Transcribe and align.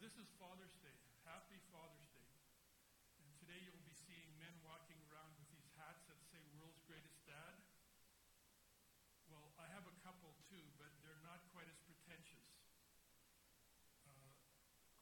this 0.00 0.16
is 0.16 0.32
Father's 0.40 0.72
Day. 0.80 0.96
Happy 1.28 1.60
Father's 1.68 2.08
Day. 2.16 2.32
And 3.20 3.28
today 3.36 3.60
you'll 3.60 3.84
be 3.84 3.92
seeing 3.92 4.32
men 4.40 4.56
walking 4.64 4.96
around 5.12 5.36
with 5.36 5.44
these 5.52 5.68
hats 5.76 6.08
that 6.08 6.16
say 6.32 6.40
World's 6.56 6.80
Greatest 6.88 7.20
Dad. 7.28 7.60
Well, 9.28 9.52
I 9.60 9.68
have 9.68 9.84
a 9.84 9.92
couple 10.00 10.32
too, 10.48 10.64
but 10.80 10.88
they're 11.04 11.20
not 11.20 11.44
quite 11.52 11.68
as 11.68 11.76
pretentious. 11.84 12.48
Uh, 14.08 14.32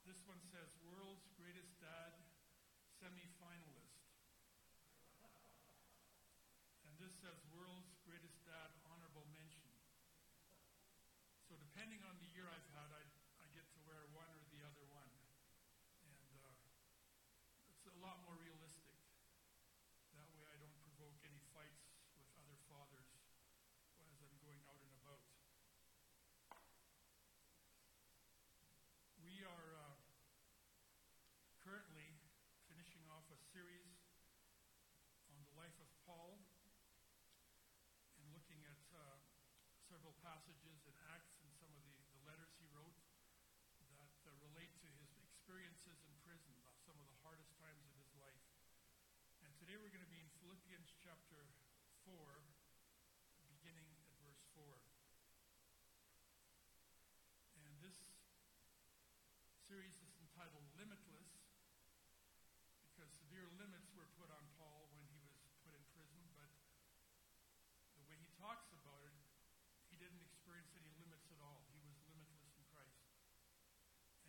this 0.02 0.18
one 0.26 0.42
says 0.50 0.66
World's 0.82 1.30
Greatest 1.38 1.78
Dad 1.78 2.18
semi-finalist. 2.98 4.02
And 6.90 6.94
this 6.98 7.14
says 7.22 7.38
World's 7.54 7.94
Greatest 8.02 8.42
Dad 8.42 8.74
honorable 8.90 9.30
mention. 9.30 9.62
So 11.46 11.54
depending 11.54 12.02
on 12.02 12.18
the 12.18 12.26
year 12.34 12.50
I've 12.50 12.66
had, 12.74 12.90
I, 12.90 13.06
I 13.40 13.46
get 13.54 13.64
to 13.72 13.80
wear 13.86 14.02
one 14.12 14.26
or 14.34 14.42
the 14.52 14.60
other 14.66 14.84
one. 14.92 15.08
And 16.04 16.28
uh, 16.34 16.52
it's 17.72 17.88
a 17.88 17.96
lot 18.04 18.20
more 18.26 18.36
realistic. 18.36 18.92
That 20.12 20.28
way 20.36 20.44
I 20.44 20.60
don't 20.60 20.76
provoke 20.84 21.16
any 21.24 21.40
fights 21.56 21.88
with 22.20 22.28
other 22.36 22.58
fathers 22.68 23.08
as 24.04 24.20
I'm 24.20 24.36
going 24.44 24.60
out 24.68 24.76
and 24.76 24.92
about. 25.00 25.24
We 29.24 29.40
are 29.48 29.68
uh, 29.78 29.96
currently 31.64 32.12
finishing 32.68 33.08
off 33.08 33.24
a 33.32 33.38
series 33.56 33.96
on 35.32 35.40
the 35.48 35.54
life 35.56 35.76
of 35.80 35.88
Paul 36.04 36.44
and 38.20 38.26
looking 38.36 38.60
at 38.68 38.84
uh, 38.92 39.16
several 39.88 40.07
passages 40.24 40.82
in 40.88 40.94
Acts 41.14 41.38
and 41.42 41.50
some 41.58 41.70
of 41.74 41.82
the, 41.86 41.94
the 42.14 42.22
letters 42.26 42.50
he 42.58 42.66
wrote 42.74 42.96
that 43.98 44.14
uh, 44.26 44.34
relate 44.42 44.72
to 44.82 44.88
his 44.98 45.10
experiences 45.22 45.98
in 46.04 46.14
prison, 46.26 46.54
some 46.82 46.98
of 46.98 47.06
the 47.06 47.18
hardest 47.22 47.54
times 47.62 47.82
of 47.86 47.94
his 47.98 48.10
life. 48.18 48.42
And 49.46 49.50
today 49.62 49.78
we're 49.78 49.92
going 49.94 50.04
to 50.04 50.10
be 50.10 50.18
in 50.18 50.30
Philippians 50.42 50.90
chapter 50.98 51.46
4, 52.08 52.14
beginning 53.52 53.88
at 53.94 54.10
verse 54.18 54.42
4. 54.56 54.64
And 57.62 57.72
this 57.84 57.98
series 59.68 59.94
is 60.02 60.12
entitled 60.18 60.66
Limitless 60.74 61.30
because 62.90 63.10
severe 63.22 63.46
limits 63.60 63.92
were 63.94 64.08
put 64.18 64.32
on 64.34 64.42
Paul 64.58 64.90
when 64.90 65.06
he 65.06 65.18
was 65.22 65.30
put 65.62 65.76
in 65.76 65.84
prison, 65.94 66.22
but 66.34 66.50
the 67.94 68.04
way 68.10 68.18
he 68.18 68.30
talks 68.34 68.66
about 68.74 69.04
it, 69.06 69.14
he 69.90 69.96
didn't 70.06 70.22
experience 70.22 70.70
any 70.78 70.90
limits 71.02 71.26
at 71.34 71.42
all. 71.42 71.66
He 71.74 71.82
was 71.82 71.98
limitless 72.06 72.54
in 72.54 72.64
Christ. 72.70 73.02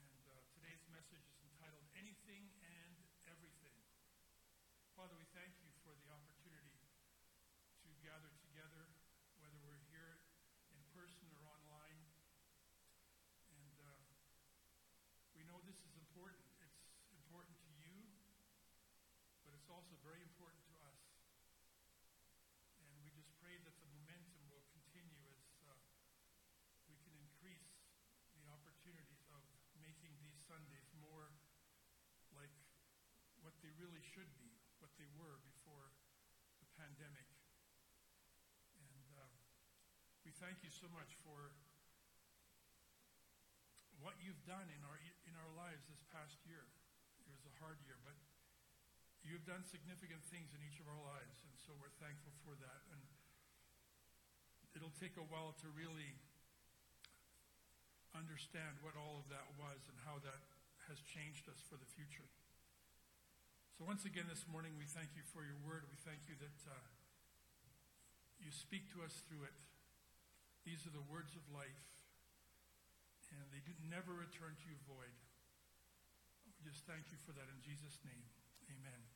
And 0.01 0.21
uh, 0.25 0.41
today's 0.57 0.81
message 0.89 1.25
is 1.29 1.39
entitled 1.45 1.85
Anything 1.93 2.49
and 2.65 2.97
Everything. 3.29 3.77
Father, 4.97 5.13
we 5.13 5.29
thank 5.37 5.53
you 5.61 5.69
for 5.85 5.93
the 5.93 6.09
opportunity 6.09 6.73
to 7.85 7.89
gather 8.01 8.33
together, 8.49 8.89
whether 9.37 9.61
we're 9.61 9.85
here 9.93 10.17
in 10.73 10.81
person 10.91 11.29
or 11.37 11.43
online. 11.53 12.01
And 13.53 13.77
uh, 13.85 13.95
we 15.37 15.45
know 15.45 15.61
this 15.69 15.77
is 15.85 15.93
important. 16.01 16.41
It's 16.65 17.13
important 17.13 17.55
to 17.61 17.71
you, 17.77 17.93
but 19.45 19.53
it's 19.53 19.69
also 19.69 19.98
very 20.09 20.25
important 20.25 20.65
to 20.65 20.73
us. 20.89 21.05
And 22.81 22.89
we 23.05 23.13
just 23.13 23.29
pray 23.37 23.53
that 23.61 23.77
the 23.77 23.89
momentum 23.93 24.41
will 24.49 24.65
continue 24.73 25.21
as 25.37 25.45
uh, 25.69 25.77
we 26.89 26.97
can 27.05 27.13
increase 27.13 27.77
the 28.33 28.41
opportunities 28.49 29.21
of 29.29 29.45
making 29.77 30.09
these 30.17 30.33
Sundays 30.49 30.89
more 30.97 31.29
like 32.33 32.49
what 33.45 33.53
they 33.61 33.69
really 33.77 34.01
should 34.01 34.33
be, 34.41 34.49
what 34.81 34.89
they 34.97 35.05
were 35.13 35.37
before 35.45 35.93
the 36.57 36.69
pandemic. 36.73 37.29
And 38.81 39.13
uh, 39.13 39.29
we 40.25 40.33
thank 40.41 40.65
you 40.65 40.73
so 40.73 40.89
much 40.89 41.21
for 41.21 41.53
what 44.01 44.17
you've 44.17 44.41
done 44.49 44.73
in 44.73 44.81
our 44.89 44.97
in 45.29 45.37
our 45.37 45.53
lives 45.53 45.85
this 45.85 46.01
past 46.09 46.41
year. 46.49 46.65
It 47.21 47.29
was 47.29 47.45
a 47.45 47.53
hard 47.61 47.77
year, 47.85 48.01
but 48.01 48.17
you've 49.23 49.45
done 49.45 49.65
significant 49.67 50.23
things 50.27 50.55
in 50.55 50.59
each 50.63 50.79
of 50.79 50.87
our 50.87 50.99
lives, 50.99 51.43
and 51.43 51.53
so 51.59 51.75
we're 51.77 51.93
thankful 51.99 52.31
for 52.43 52.55
that. 52.59 52.81
And 52.93 53.01
it'll 54.75 54.95
take 54.99 55.17
a 55.19 55.27
while 55.27 55.55
to 55.59 55.67
really 55.75 56.15
understand 58.17 58.79
what 58.81 58.97
all 58.97 59.21
of 59.21 59.27
that 59.29 59.45
was 59.59 59.85
and 59.89 59.97
how 60.05 60.17
that 60.25 60.41
has 60.89 60.99
changed 61.05 61.45
us 61.45 61.61
for 61.61 61.77
the 61.77 61.85
future. 61.85 62.25
So 63.77 63.87
once 63.87 64.03
again 64.03 64.27
this 64.27 64.43
morning, 64.49 64.75
we 64.75 64.89
thank 64.89 65.15
you 65.15 65.23
for 65.23 65.45
your 65.45 65.55
word. 65.63 65.87
We 65.87 65.99
thank 66.03 66.27
you 66.27 66.35
that 66.41 66.59
uh, 66.67 66.75
you 68.43 68.51
speak 68.51 68.91
to 68.91 69.05
us 69.05 69.23
through 69.29 69.47
it. 69.47 69.55
These 70.67 70.83
are 70.83 70.91
the 70.91 71.05
words 71.07 71.35
of 71.39 71.43
life, 71.55 71.83
and 73.31 73.47
they 73.53 73.63
do 73.63 73.71
never 73.87 74.11
return 74.11 74.57
to 74.59 74.65
you 74.67 74.75
void. 74.83 75.15
We 76.59 76.67
just 76.67 76.83
thank 76.83 77.07
you 77.13 77.17
for 77.23 77.31
that 77.31 77.47
in 77.47 77.59
Jesus' 77.63 78.03
name. 78.03 78.25
Amen. 78.67 79.08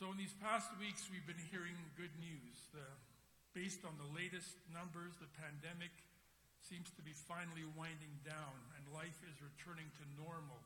So 0.00 0.08
in 0.08 0.16
these 0.16 0.32
past 0.40 0.72
weeks, 0.80 1.12
we've 1.12 1.28
been 1.28 1.44
hearing 1.52 1.76
good 1.92 2.16
news. 2.24 2.72
The, 2.72 2.88
based 3.52 3.84
on 3.84 4.00
the 4.00 4.08
latest 4.16 4.56
numbers, 4.72 5.20
the 5.20 5.28
pandemic 5.36 5.92
seems 6.64 6.88
to 6.96 7.04
be 7.04 7.12
finally 7.12 7.68
winding 7.76 8.16
down, 8.24 8.56
and 8.80 8.96
life 8.96 9.20
is 9.28 9.44
returning 9.44 9.92
to 10.00 10.04
normal, 10.16 10.56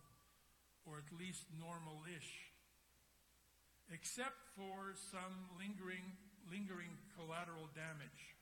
or 0.86 1.02
at 1.02 1.10
least 1.18 1.50
normal-ish, 1.58 2.54
except 3.90 4.38
for 4.54 4.94
some 4.94 5.50
lingering, 5.58 6.14
lingering 6.46 6.94
collateral 7.18 7.66
damage. 7.74 8.38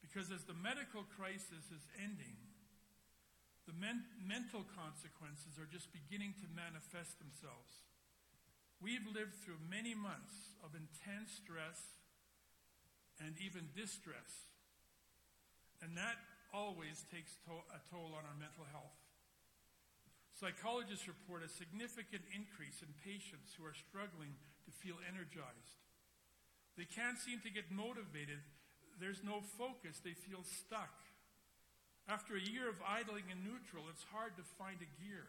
Because 0.00 0.32
as 0.32 0.48
the 0.48 0.56
medical 0.56 1.04
crisis 1.20 1.68
is 1.68 1.84
ending, 2.00 2.40
the 3.68 3.76
men- 3.76 4.08
mental 4.24 4.64
consequences 4.72 5.60
are 5.60 5.68
just 5.68 5.92
beginning 5.92 6.32
to 6.40 6.48
manifest 6.56 7.20
themselves. 7.20 7.84
We've 8.80 9.06
lived 9.06 9.34
through 9.34 9.58
many 9.70 9.94
months 9.94 10.52
of 10.62 10.74
intense 10.74 11.32
stress 11.32 11.80
and 13.18 13.34
even 13.40 13.70
distress. 13.74 14.46
And 15.80 15.96
that 15.96 16.16
always 16.52 17.04
takes 17.10 17.36
to- 17.46 17.74
a 17.74 17.80
toll 17.90 18.14
on 18.14 18.24
our 18.24 18.34
mental 18.34 18.64
health. 18.64 18.96
Psychologists 20.32 21.08
report 21.08 21.42
a 21.42 21.48
significant 21.48 22.22
increase 22.34 22.82
in 22.82 22.92
patients 23.04 23.54
who 23.54 23.64
are 23.64 23.74
struggling 23.74 24.36
to 24.66 24.70
feel 24.70 25.00
energized. 25.08 25.80
They 26.76 26.84
can't 26.84 27.18
seem 27.18 27.40
to 27.40 27.50
get 27.50 27.70
motivated. 27.70 28.42
There's 28.98 29.22
no 29.24 29.40
focus. 29.40 29.98
They 30.00 30.12
feel 30.12 30.44
stuck. 30.44 30.92
After 32.06 32.36
a 32.36 32.40
year 32.40 32.68
of 32.68 32.82
idling 32.82 33.30
in 33.30 33.42
neutral, 33.42 33.88
it's 33.88 34.04
hard 34.04 34.36
to 34.36 34.42
find 34.42 34.80
a 34.82 35.02
gear. 35.02 35.26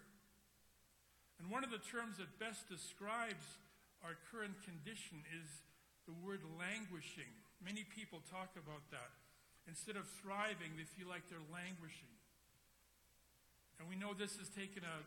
And 1.37 1.53
one 1.53 1.63
of 1.63 1.69
the 1.69 1.81
terms 1.81 2.17
that 2.17 2.29
best 2.41 2.65
describes 2.69 3.45
our 4.01 4.17
current 4.33 4.57
condition 4.65 5.21
is 5.37 5.47
the 6.09 6.15
word 6.25 6.41
languishing. 6.57 7.29
Many 7.61 7.85
people 7.85 8.21
talk 8.29 8.53
about 8.57 8.85
that. 8.93 9.11
Instead 9.67 9.99
of 9.99 10.07
thriving, 10.23 10.79
they 10.79 10.87
feel 10.87 11.11
like 11.11 11.27
they're 11.27 11.51
languishing. 11.51 12.09
And 13.77 13.85
we 13.85 13.99
know 13.99 14.15
this 14.15 14.39
has 14.41 14.49
taken 14.49 14.81
a 14.81 14.97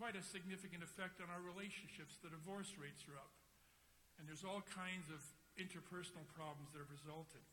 quite 0.00 0.16
a 0.16 0.24
significant 0.24 0.80
effect 0.80 1.20
on 1.20 1.28
our 1.28 1.44
relationships. 1.44 2.16
The 2.24 2.32
divorce 2.32 2.72
rates 2.80 3.04
are 3.04 3.20
up. 3.20 3.34
And 4.16 4.24
there's 4.24 4.48
all 4.48 4.64
kinds 4.72 5.12
of 5.12 5.20
interpersonal 5.60 6.24
problems 6.32 6.72
that 6.72 6.80
have 6.80 6.88
resulted. 6.88 7.44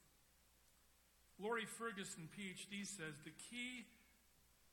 Laurie 1.38 1.68
Ferguson, 1.68 2.32
PhD, 2.32 2.88
says 2.88 3.20
the 3.28 3.36
key 3.36 3.84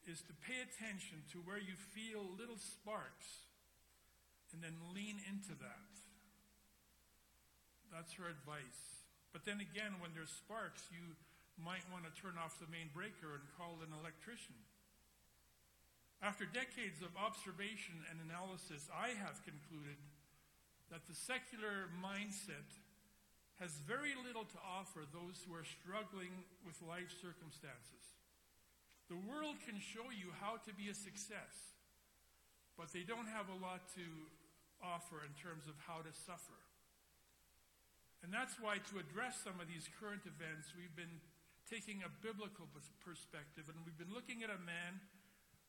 is 0.04 0.20
to 0.28 0.34
pay 0.44 0.60
attention 0.60 1.24
to 1.32 1.40
where 1.42 1.60
you 1.60 1.74
feel 1.96 2.24
little 2.36 2.60
sparks 2.60 3.48
and 4.52 4.62
then 4.62 4.76
lean 4.94 5.18
into 5.26 5.56
that. 5.58 5.92
That's 7.90 8.14
her 8.20 8.30
advice. 8.30 9.02
But 9.34 9.42
then 9.42 9.58
again, 9.58 9.98
when 9.98 10.14
there's 10.14 10.30
sparks, 10.30 10.86
you 10.94 11.18
might 11.58 11.82
want 11.90 12.06
to 12.06 12.12
turn 12.14 12.38
off 12.38 12.58
the 12.62 12.70
main 12.70 12.90
breaker 12.94 13.38
and 13.38 13.44
call 13.58 13.78
an 13.82 13.90
electrician. 13.94 14.54
After 16.22 16.46
decades 16.46 17.02
of 17.02 17.12
observation 17.18 17.98
and 18.10 18.18
analysis, 18.22 18.86
I 18.94 19.12
have 19.18 19.42
concluded 19.42 19.98
that 20.90 21.06
the 21.10 21.14
secular 21.18 21.90
mindset 21.98 22.66
has 23.62 23.78
very 23.86 24.14
little 24.26 24.46
to 24.46 24.60
offer 24.62 25.06
those 25.14 25.42
who 25.46 25.54
are 25.54 25.66
struggling 25.66 26.32
with 26.66 26.74
life 26.82 27.10
circumstances. 27.22 28.14
The 29.08 29.20
world 29.20 29.60
can 29.64 29.76
show 29.76 30.08
you 30.08 30.32
how 30.40 30.56
to 30.64 30.72
be 30.72 30.88
a 30.88 30.96
success, 30.96 31.76
but 32.76 32.92
they 32.92 33.04
don't 33.04 33.28
have 33.28 33.52
a 33.52 33.58
lot 33.60 33.84
to 34.00 34.06
offer 34.80 35.20
in 35.24 35.32
terms 35.36 35.68
of 35.68 35.76
how 35.84 36.00
to 36.00 36.12
suffer. 36.24 36.56
And 38.24 38.32
that's 38.32 38.56
why, 38.56 38.80
to 38.80 38.96
address 38.96 39.44
some 39.44 39.60
of 39.60 39.68
these 39.68 39.84
current 40.00 40.24
events, 40.24 40.72
we've 40.72 40.96
been 40.96 41.20
taking 41.68 42.00
a 42.00 42.10
biblical 42.24 42.64
perspective, 43.04 43.68
and 43.68 43.76
we've 43.84 44.00
been 44.00 44.12
looking 44.12 44.40
at 44.40 44.48
a 44.48 44.60
man 44.64 45.04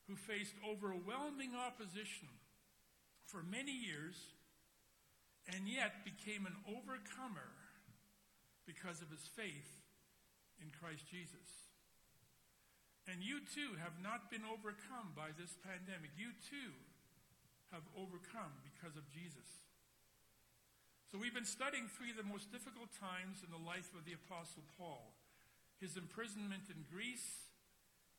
who 0.08 0.16
faced 0.16 0.56
overwhelming 0.64 1.52
opposition 1.52 2.32
for 3.28 3.42
many 3.44 3.72
years 3.72 4.16
and 5.52 5.68
yet 5.68 6.04
became 6.04 6.46
an 6.46 6.56
overcomer 6.64 7.52
because 8.66 9.02
of 9.02 9.10
his 9.10 9.28
faith 9.36 9.84
in 10.60 10.72
Christ 10.80 11.04
Jesus. 11.10 11.65
And 13.06 13.22
you 13.22 13.38
too 13.54 13.78
have 13.78 14.02
not 14.02 14.30
been 14.34 14.42
overcome 14.42 15.14
by 15.14 15.30
this 15.38 15.54
pandemic. 15.62 16.10
You 16.18 16.34
too 16.50 16.74
have 17.70 17.86
overcome 17.94 18.50
because 18.66 18.98
of 18.98 19.06
Jesus. 19.10 19.46
So 21.10 21.22
we've 21.22 21.34
been 21.34 21.46
studying 21.46 21.86
three 21.86 22.10
of 22.10 22.18
the 22.18 22.26
most 22.26 22.50
difficult 22.50 22.90
times 22.98 23.46
in 23.46 23.50
the 23.54 23.62
life 23.62 23.94
of 23.94 24.02
the 24.02 24.18
Apostle 24.18 24.66
Paul 24.74 25.14
his 25.76 25.96
imprisonment 25.96 26.72
in 26.72 26.88
Greece, 26.88 27.52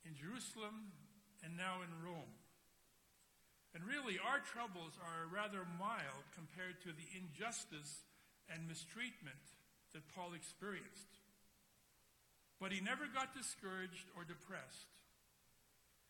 in 0.06 0.14
Jerusalem, 0.14 0.94
and 1.42 1.58
now 1.58 1.82
in 1.82 1.90
Rome. 2.06 2.38
And 3.74 3.82
really, 3.86 4.22
our 4.22 4.42
troubles 4.42 4.94
are 5.02 5.30
rather 5.30 5.66
mild 5.78 6.26
compared 6.34 6.82
to 6.86 6.94
the 6.94 7.10
injustice 7.18 8.06
and 8.50 8.70
mistreatment 8.70 9.42
that 9.94 10.06
Paul 10.14 10.34
experienced. 10.34 11.17
But 12.60 12.74
he 12.74 12.82
never 12.82 13.06
got 13.06 13.38
discouraged 13.38 14.10
or 14.18 14.26
depressed. 14.26 14.90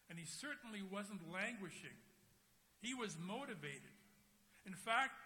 And 0.10 0.16
he 0.16 0.24
certainly 0.24 0.80
wasn't 0.80 1.28
languishing. 1.28 2.00
He 2.80 2.96
was 2.96 3.20
motivated. 3.20 3.96
In 4.64 4.72
fact, 4.72 5.20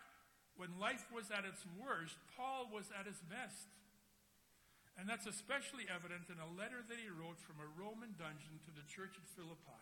when 0.57 0.81
life 0.81 1.05
was 1.13 1.29
at 1.29 1.45
its 1.45 1.61
worst, 1.77 2.17
Paul 2.33 2.69
was 2.73 2.89
at 2.93 3.05
his 3.05 3.21
best. 3.29 3.69
And 4.97 5.07
that's 5.07 5.29
especially 5.29 5.87
evident 5.87 6.27
in 6.27 6.41
a 6.41 6.49
letter 6.49 6.83
that 6.85 6.99
he 6.99 7.07
wrote 7.09 7.39
from 7.39 7.61
a 7.61 7.73
Roman 7.77 8.17
dungeon 8.17 8.59
to 8.65 8.71
the 8.73 8.85
church 8.89 9.15
at 9.15 9.29
Philippi. 9.37 9.81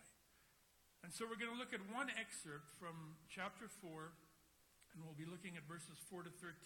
And 1.02 1.10
so 1.10 1.24
we're 1.24 1.40
going 1.40 1.52
to 1.52 1.58
look 1.58 1.72
at 1.72 1.82
one 1.88 2.12
excerpt 2.14 2.68
from 2.76 3.16
chapter 3.32 3.66
4, 3.68 4.12
and 4.92 5.00
we'll 5.00 5.16
be 5.16 5.28
looking 5.28 5.56
at 5.56 5.64
verses 5.64 5.96
4 6.12 6.28
to 6.28 6.32
13. 6.40 6.56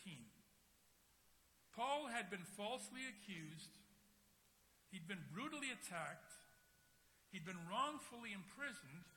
Paul 1.75 2.11
had 2.11 2.31
been 2.31 2.47
falsely 2.55 3.07
accused, 3.07 3.75
he'd 4.95 5.11
been 5.11 5.27
brutally 5.35 5.75
attacked, 5.75 6.39
he'd 7.35 7.43
been 7.43 7.59
wrongfully 7.67 8.31
imprisoned, 8.31 9.11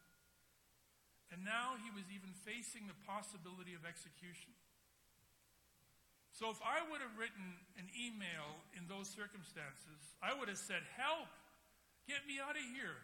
and 1.29 1.45
now 1.45 1.77
he 1.77 1.94
was 1.94 2.09
even 2.09 2.33
facing 2.33 2.89
the 2.89 2.97
possibility 3.06 3.77
of 3.77 3.85
execution. 3.85 4.57
So 6.33 6.50
if 6.50 6.57
I 6.65 6.81
would 6.89 7.01
have 7.01 7.13
written 7.13 7.62
an 7.77 7.85
email 7.94 8.57
in 8.74 8.89
those 8.89 9.06
circumstances, 9.06 10.18
I 10.18 10.33
would 10.33 10.50
have 10.50 10.62
said, 10.62 10.81
Help! 10.97 11.29
Get 12.07 12.24
me 12.24 12.39
out 12.39 12.56
of 12.56 12.63
here. 12.71 12.95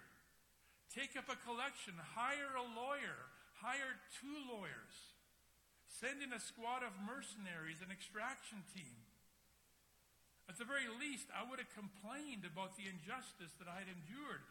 Take 0.95 1.19
up 1.19 1.27
a 1.27 1.35
collection. 1.43 1.91
Hire 2.15 2.55
a 2.55 2.63
lawyer. 2.71 3.19
Hire 3.59 3.99
two 4.15 4.37
lawyers. 4.47 4.95
Send 5.91 6.23
in 6.23 6.31
a 6.31 6.39
squad 6.39 6.87
of 6.87 6.95
mercenaries, 7.03 7.83
an 7.83 7.91
extraction 7.91 8.63
team. 8.71 9.02
At 10.51 10.59
the 10.59 10.67
very 10.67 10.91
least, 10.99 11.31
I 11.31 11.47
would 11.47 11.57
have 11.57 11.71
complained 11.71 12.43
about 12.43 12.75
the 12.75 12.85
injustice 12.85 13.55
that 13.57 13.71
I 13.71 13.79
had 13.79 13.89
endured. 13.89 14.43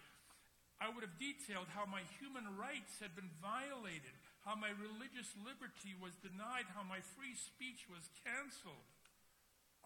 I 0.80 0.90
would 0.90 1.04
have 1.06 1.20
detailed 1.20 1.70
how 1.70 1.86
my 1.86 2.02
human 2.18 2.58
rights 2.58 2.98
had 2.98 3.14
been 3.14 3.30
violated, 3.38 4.16
how 4.42 4.58
my 4.58 4.74
religious 4.74 5.30
liberty 5.38 5.94
was 5.94 6.18
denied, 6.18 6.66
how 6.74 6.82
my 6.82 6.98
free 7.14 7.38
speech 7.38 7.86
was 7.86 8.10
canceled. 8.26 8.88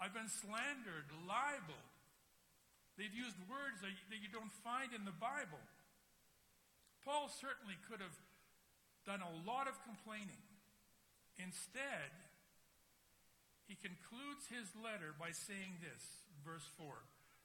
I've 0.01 0.17
been 0.17 0.33
slandered, 0.33 1.13
libeled. 1.29 1.93
They've 2.97 3.13
used 3.13 3.37
words 3.45 3.85
that 3.85 3.93
you 3.93 4.33
don't 4.33 4.53
find 4.65 4.97
in 4.97 5.05
the 5.05 5.13
Bible. 5.13 5.61
Paul 7.05 7.29
certainly 7.29 7.77
could 7.85 8.01
have 8.01 8.17
done 9.05 9.21
a 9.21 9.37
lot 9.45 9.69
of 9.69 9.77
complaining. 9.85 10.41
Instead, 11.37 12.09
he 13.67 13.75
concludes 13.75 14.47
his 14.47 14.71
letter 14.79 15.11
by 15.19 15.35
saying 15.35 15.83
this, 15.83 16.23
verse 16.47 16.67
4 16.79 16.87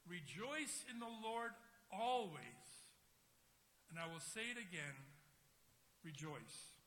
Rejoice 0.06 0.86
in 0.90 0.98
the 1.02 1.10
Lord 1.22 1.54
always. 1.90 2.70
And 3.90 4.00
I 4.00 4.08
will 4.08 4.24
say 4.24 4.48
it 4.54 4.58
again 4.58 4.96
rejoice. 6.02 6.80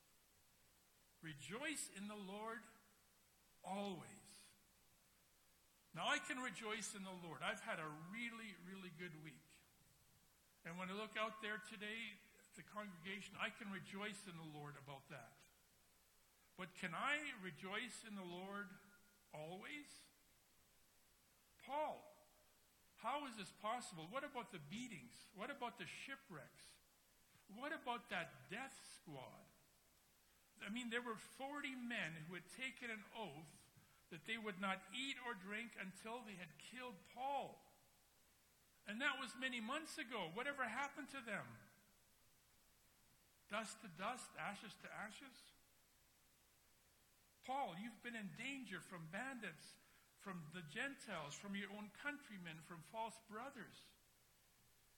Rejoice 1.23 1.91
in 1.95 2.09
the 2.09 2.19
Lord 2.19 2.63
always. 3.63 4.25
Now, 5.95 6.11
I 6.11 6.19
can 6.19 6.43
rejoice 6.43 6.91
in 6.99 7.07
the 7.07 7.15
Lord. 7.23 7.39
I've 7.39 7.63
had 7.63 7.79
a 7.79 7.87
really, 8.11 8.51
really 8.67 8.91
good 8.99 9.15
week. 9.23 9.47
And 10.67 10.75
when 10.75 10.91
I 10.91 10.97
look 10.99 11.15
out 11.15 11.39
there 11.39 11.63
today, 11.71 12.19
the 12.59 12.67
congregation, 12.71 13.35
I 13.39 13.51
can 13.51 13.71
rejoice 13.71 14.19
in 14.27 14.35
the 14.35 14.51
Lord 14.55 14.75
about 14.79 15.07
that. 15.11 15.39
But 16.55 16.71
can 16.79 16.95
I 16.95 17.19
rejoice 17.43 18.07
in 18.07 18.15
the 18.15 18.27
Lord 18.27 18.71
always? 19.35 19.91
Paul, 21.67 21.99
how 23.03 23.27
is 23.27 23.35
this 23.37 23.53
possible? 23.61 24.07
What 24.09 24.25
about 24.25 24.55
the 24.55 24.63
beatings? 24.71 25.13
What 25.35 25.51
about 25.51 25.77
the 25.77 25.89
shipwrecks? 26.07 26.65
What 27.53 27.75
about 27.75 28.09
that 28.09 28.49
death 28.49 28.73
squad? 28.97 29.45
I 30.65 30.73
mean, 30.73 30.89
there 30.89 31.05
were 31.05 31.19
40 31.37 31.75
men 31.85 32.17
who 32.25 32.39
had 32.39 32.47
taken 32.57 32.89
an 32.89 33.03
oath 33.13 33.53
that 34.09 34.25
they 34.25 34.41
would 34.41 34.63
not 34.63 34.81
eat 34.95 35.21
or 35.27 35.37
drink 35.37 35.77
until 35.77 36.25
they 36.25 36.39
had 36.39 36.49
killed 36.73 36.97
Paul. 37.13 37.61
And 38.89 39.01
that 39.01 39.21
was 39.21 39.33
many 39.37 39.61
months 39.61 39.97
ago. 39.97 40.33
Whatever 40.33 40.65
happened 40.65 41.09
to 41.13 41.21
them? 41.25 41.45
Dust 43.53 43.81
to 43.85 43.89
dust, 44.01 44.29
ashes 44.41 44.73
to 44.85 44.89
ashes? 44.93 45.37
Paul, 47.45 47.77
you've 47.77 48.01
been 48.01 48.17
in 48.17 48.33
danger 48.41 48.81
from 48.81 49.05
bandits, 49.13 49.77
from 50.25 50.41
the 50.57 50.65
Gentiles, 50.73 51.37
from 51.37 51.53
your 51.53 51.69
own 51.77 51.93
countrymen, 52.01 52.57
from 52.65 52.81
false 52.89 53.17
brothers. 53.29 53.77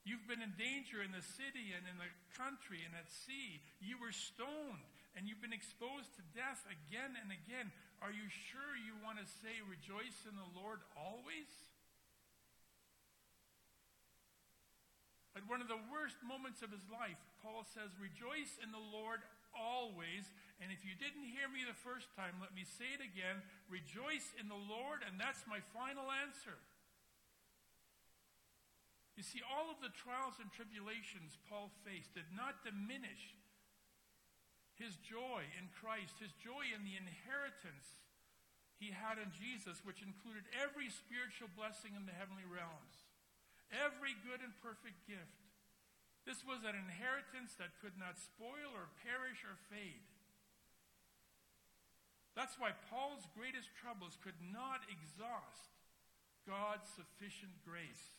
You've 0.07 0.31
been 0.31 0.39
in 0.39 0.55
danger 0.55 1.03
in 1.03 1.11
the 1.11 1.27
city 1.27 1.75
and 1.75 1.83
in 1.91 1.99
the 1.99 2.07
country 2.39 2.87
and 2.87 2.95
at 2.95 3.11
sea. 3.11 3.59
You 3.83 3.99
were 3.99 4.15
stoned 4.15 4.87
and 5.19 5.27
you've 5.27 5.43
been 5.43 5.57
exposed 5.57 6.15
to 6.15 6.23
death 6.31 6.63
again 6.71 7.19
and 7.19 7.35
again, 7.35 7.75
are 7.99 8.15
you 8.15 8.31
sure 8.31 8.79
you 8.79 8.95
want 9.03 9.19
to 9.19 9.27
say, 9.27 9.59
rejoice 9.67 10.23
in 10.31 10.39
the 10.39 10.51
Lord 10.55 10.79
always? 10.95 11.51
At 15.35 15.43
one 15.51 15.59
of 15.59 15.67
the 15.67 15.83
worst 15.91 16.23
moments 16.23 16.63
of 16.63 16.71
his 16.71 16.87
life, 16.87 17.19
Paul 17.43 17.67
says, 17.75 17.91
rejoice 17.99 18.57
in 18.63 18.71
the 18.71 18.81
Lord 18.81 19.27
always. 19.57 20.29
And 20.61 20.69
if 20.71 20.85
you 20.85 20.93
didn't 20.97 21.27
hear 21.33 21.49
me 21.49 21.65
the 21.65 21.77
first 21.77 22.13
time, 22.13 22.37
let 22.39 22.53
me 22.53 22.65
say 22.65 22.93
it 22.93 23.03
again 23.03 23.41
rejoice 23.73 24.33
in 24.37 24.47
the 24.47 24.57
Lord, 24.57 25.03
and 25.03 25.17
that's 25.17 25.43
my 25.49 25.65
final 25.73 26.13
answer. 26.13 26.61
You 29.17 29.25
see, 29.25 29.41
all 29.49 29.73
of 29.73 29.81
the 29.81 29.93
trials 29.97 30.37
and 30.45 30.53
tribulations 30.53 31.41
Paul 31.49 31.73
faced 31.89 32.13
did 32.13 32.29
not 32.37 32.61
diminish 32.61 33.33
his 34.77 35.01
joy 35.01 35.49
in 35.57 35.73
Christ, 35.73 36.21
his 36.21 36.37
joy 36.37 36.69
in 36.69 36.85
the 36.85 37.01
inheritance 37.01 38.05
he 38.77 38.93
had 38.93 39.17
in 39.17 39.33
Jesus, 39.33 39.81
which 39.89 40.05
included 40.05 40.45
every 40.53 40.93
spiritual 40.93 41.49
blessing 41.57 41.97
in 41.97 42.05
the 42.05 42.13
heavenly 42.13 42.45
realms, 42.45 43.09
every 43.73 44.13
good 44.21 44.45
and 44.45 44.53
perfect 44.61 45.01
gift. 45.09 45.46
This 46.27 46.43
was 46.43 46.67
an 46.67 46.75
inheritance 46.75 47.55
that 47.63 47.79
could 47.79 47.95
not 47.95 48.19
spoil 48.19 48.75
or 48.75 48.91
perish 49.07 49.47
or 49.47 49.55
fade. 49.71 50.11
That's 52.35 52.59
why 52.59 52.75
Paul's 52.91 53.31
greatest 53.33 53.71
troubles 53.79 54.19
could 54.19 54.37
not 54.43 54.83
exhaust 54.91 55.71
God's 56.45 56.91
sufficient 56.91 57.55
grace. 57.63 58.19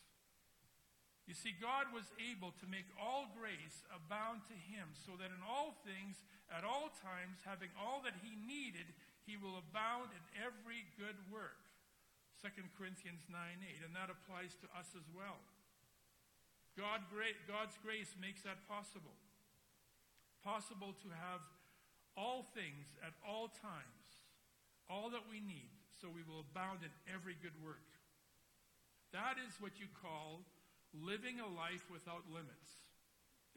You 1.28 1.36
see, 1.36 1.52
God 1.52 1.92
was 1.92 2.08
able 2.16 2.56
to 2.56 2.66
make 2.66 2.88
all 2.96 3.28
grace 3.36 3.84
abound 3.92 4.48
to 4.48 4.56
him, 4.56 4.96
so 4.96 5.12
that 5.20 5.28
in 5.28 5.44
all 5.44 5.76
things, 5.84 6.24
at 6.48 6.64
all 6.64 6.88
times, 7.04 7.44
having 7.44 7.68
all 7.76 8.00
that 8.08 8.16
he 8.24 8.32
needed, 8.32 8.88
he 9.28 9.36
will 9.36 9.60
abound 9.60 10.16
in 10.16 10.24
every 10.40 10.88
good 10.96 11.20
work. 11.28 11.60
2 12.40 12.48
Corinthians 12.80 13.28
9 13.28 13.36
8, 13.36 13.84
and 13.84 13.92
that 13.92 14.08
applies 14.08 14.56
to 14.64 14.72
us 14.72 14.96
as 14.96 15.04
well. 15.12 15.44
God, 16.78 17.02
God's 17.50 17.74
grace 17.82 18.14
makes 18.22 18.46
that 18.46 18.62
possible. 18.70 19.18
Possible 20.46 20.94
to 21.02 21.10
have 21.10 21.42
all 22.14 22.46
things 22.54 22.94
at 23.02 23.18
all 23.26 23.50
times, 23.50 24.22
all 24.86 25.10
that 25.10 25.26
we 25.26 25.42
need, 25.42 25.74
so 25.98 26.06
we 26.06 26.22
will 26.22 26.46
abound 26.46 26.86
in 26.86 26.94
every 27.10 27.34
good 27.34 27.58
work. 27.58 27.82
That 29.10 29.42
is 29.42 29.58
what 29.58 29.82
you 29.82 29.90
call 29.90 30.46
living 30.94 31.42
a 31.42 31.50
life 31.50 31.90
without 31.90 32.30
limits. 32.30 32.86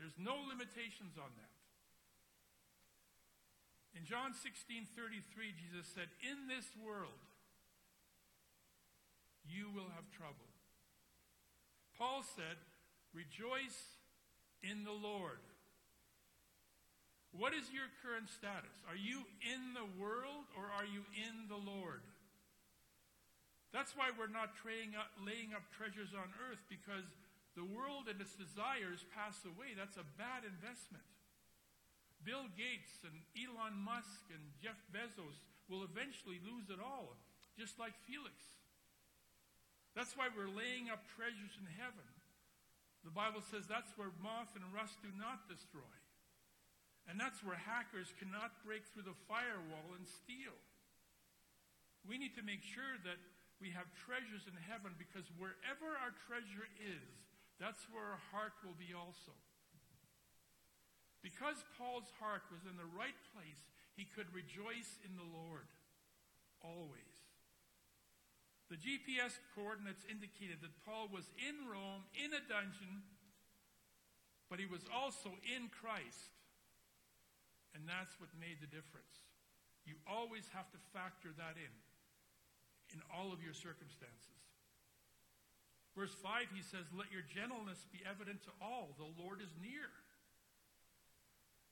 There's 0.02 0.18
no 0.18 0.42
limitations 0.50 1.22
on 1.22 1.30
that. 1.38 1.56
In 3.94 4.08
John 4.10 4.34
16 4.34 4.90
33, 4.98 5.54
Jesus 5.54 5.86
said, 5.94 6.10
In 6.26 6.50
this 6.50 6.74
world, 6.74 7.22
you 9.46 9.70
will 9.70 9.94
have 9.94 10.10
trouble. 10.10 10.50
Paul 12.00 12.24
said, 12.24 12.58
Rejoice 13.14 14.00
in 14.64 14.84
the 14.84 14.96
Lord. 14.96 15.44
What 17.32 17.56
is 17.56 17.72
your 17.72 17.88
current 18.04 18.28
status? 18.28 18.76
Are 18.88 19.00
you 19.00 19.24
in 19.40 19.72
the 19.72 19.88
world 19.96 20.52
or 20.60 20.68
are 20.68 20.88
you 20.88 21.04
in 21.16 21.48
the 21.48 21.60
Lord? 21.60 22.04
That's 23.72 23.96
why 23.96 24.12
we're 24.12 24.32
not 24.32 24.52
up, 25.00 25.12
laying 25.24 25.56
up 25.56 25.64
treasures 25.72 26.12
on 26.12 26.28
earth 26.52 26.60
because 26.68 27.08
the 27.56 27.64
world 27.64 28.12
and 28.12 28.20
its 28.20 28.36
desires 28.36 29.08
pass 29.16 29.40
away. 29.48 29.76
That's 29.80 29.96
a 29.96 30.08
bad 30.20 30.44
investment. 30.44 31.08
Bill 32.28 32.52
Gates 32.54 33.00
and 33.08 33.16
Elon 33.34 33.80
Musk 33.80 34.28
and 34.32 34.44
Jeff 34.60 34.78
Bezos 34.92 35.40
will 35.72 35.88
eventually 35.88 36.44
lose 36.44 36.68
it 36.68 36.84
all, 36.84 37.16
just 37.56 37.80
like 37.80 37.96
Felix. 38.04 38.36
That's 39.96 40.16
why 40.20 40.28
we're 40.32 40.52
laying 40.52 40.92
up 40.92 41.04
treasures 41.16 41.56
in 41.56 41.68
heaven. 41.80 42.08
The 43.02 43.14
Bible 43.14 43.42
says 43.42 43.66
that's 43.66 43.92
where 43.98 44.14
moth 44.22 44.54
and 44.54 44.66
rust 44.70 45.02
do 45.02 45.10
not 45.18 45.50
destroy. 45.50 45.94
And 47.10 47.18
that's 47.18 47.42
where 47.42 47.58
hackers 47.58 48.14
cannot 48.22 48.62
break 48.62 48.86
through 48.94 49.10
the 49.10 49.18
firewall 49.26 49.98
and 49.98 50.06
steal. 50.06 50.54
We 52.06 52.22
need 52.22 52.38
to 52.38 52.46
make 52.46 52.62
sure 52.62 52.98
that 53.06 53.18
we 53.58 53.74
have 53.74 53.90
treasures 54.06 54.46
in 54.50 54.58
heaven 54.70 54.94
because 54.98 55.30
wherever 55.38 55.98
our 56.02 56.14
treasure 56.30 56.66
is, 56.82 57.10
that's 57.62 57.86
where 57.94 58.18
our 58.18 58.24
heart 58.34 58.58
will 58.66 58.78
be 58.78 58.94
also. 58.94 59.38
Because 61.22 61.62
Paul's 61.78 62.10
heart 62.18 62.42
was 62.50 62.66
in 62.66 62.74
the 62.78 62.90
right 62.98 63.18
place, 63.38 63.62
he 63.94 64.10
could 64.10 64.30
rejoice 64.34 64.98
in 65.06 65.14
the 65.14 65.30
Lord 65.30 65.70
always. 66.66 67.11
The 68.72 68.80
GPS 68.80 69.36
coordinates 69.52 70.08
indicated 70.08 70.64
that 70.64 70.72
Paul 70.88 71.12
was 71.12 71.28
in 71.36 71.68
Rome, 71.68 72.08
in 72.16 72.32
a 72.32 72.40
dungeon, 72.48 73.04
but 74.48 74.64
he 74.64 74.66
was 74.66 74.88
also 74.88 75.36
in 75.44 75.68
Christ. 75.68 76.32
And 77.76 77.84
that's 77.84 78.16
what 78.16 78.32
made 78.40 78.64
the 78.64 78.72
difference. 78.72 79.28
You 79.84 80.00
always 80.08 80.48
have 80.56 80.72
to 80.72 80.80
factor 80.96 81.36
that 81.36 81.60
in, 81.60 81.74
in 82.96 83.04
all 83.12 83.36
of 83.36 83.44
your 83.44 83.52
circumstances. 83.52 84.40
Verse 85.92 86.16
5, 86.24 86.56
he 86.56 86.64
says, 86.64 86.88
Let 86.96 87.12
your 87.12 87.28
gentleness 87.28 87.84
be 87.92 88.00
evident 88.08 88.40
to 88.48 88.56
all. 88.64 88.96
The 88.96 89.12
Lord 89.20 89.44
is 89.44 89.52
near. 89.60 89.92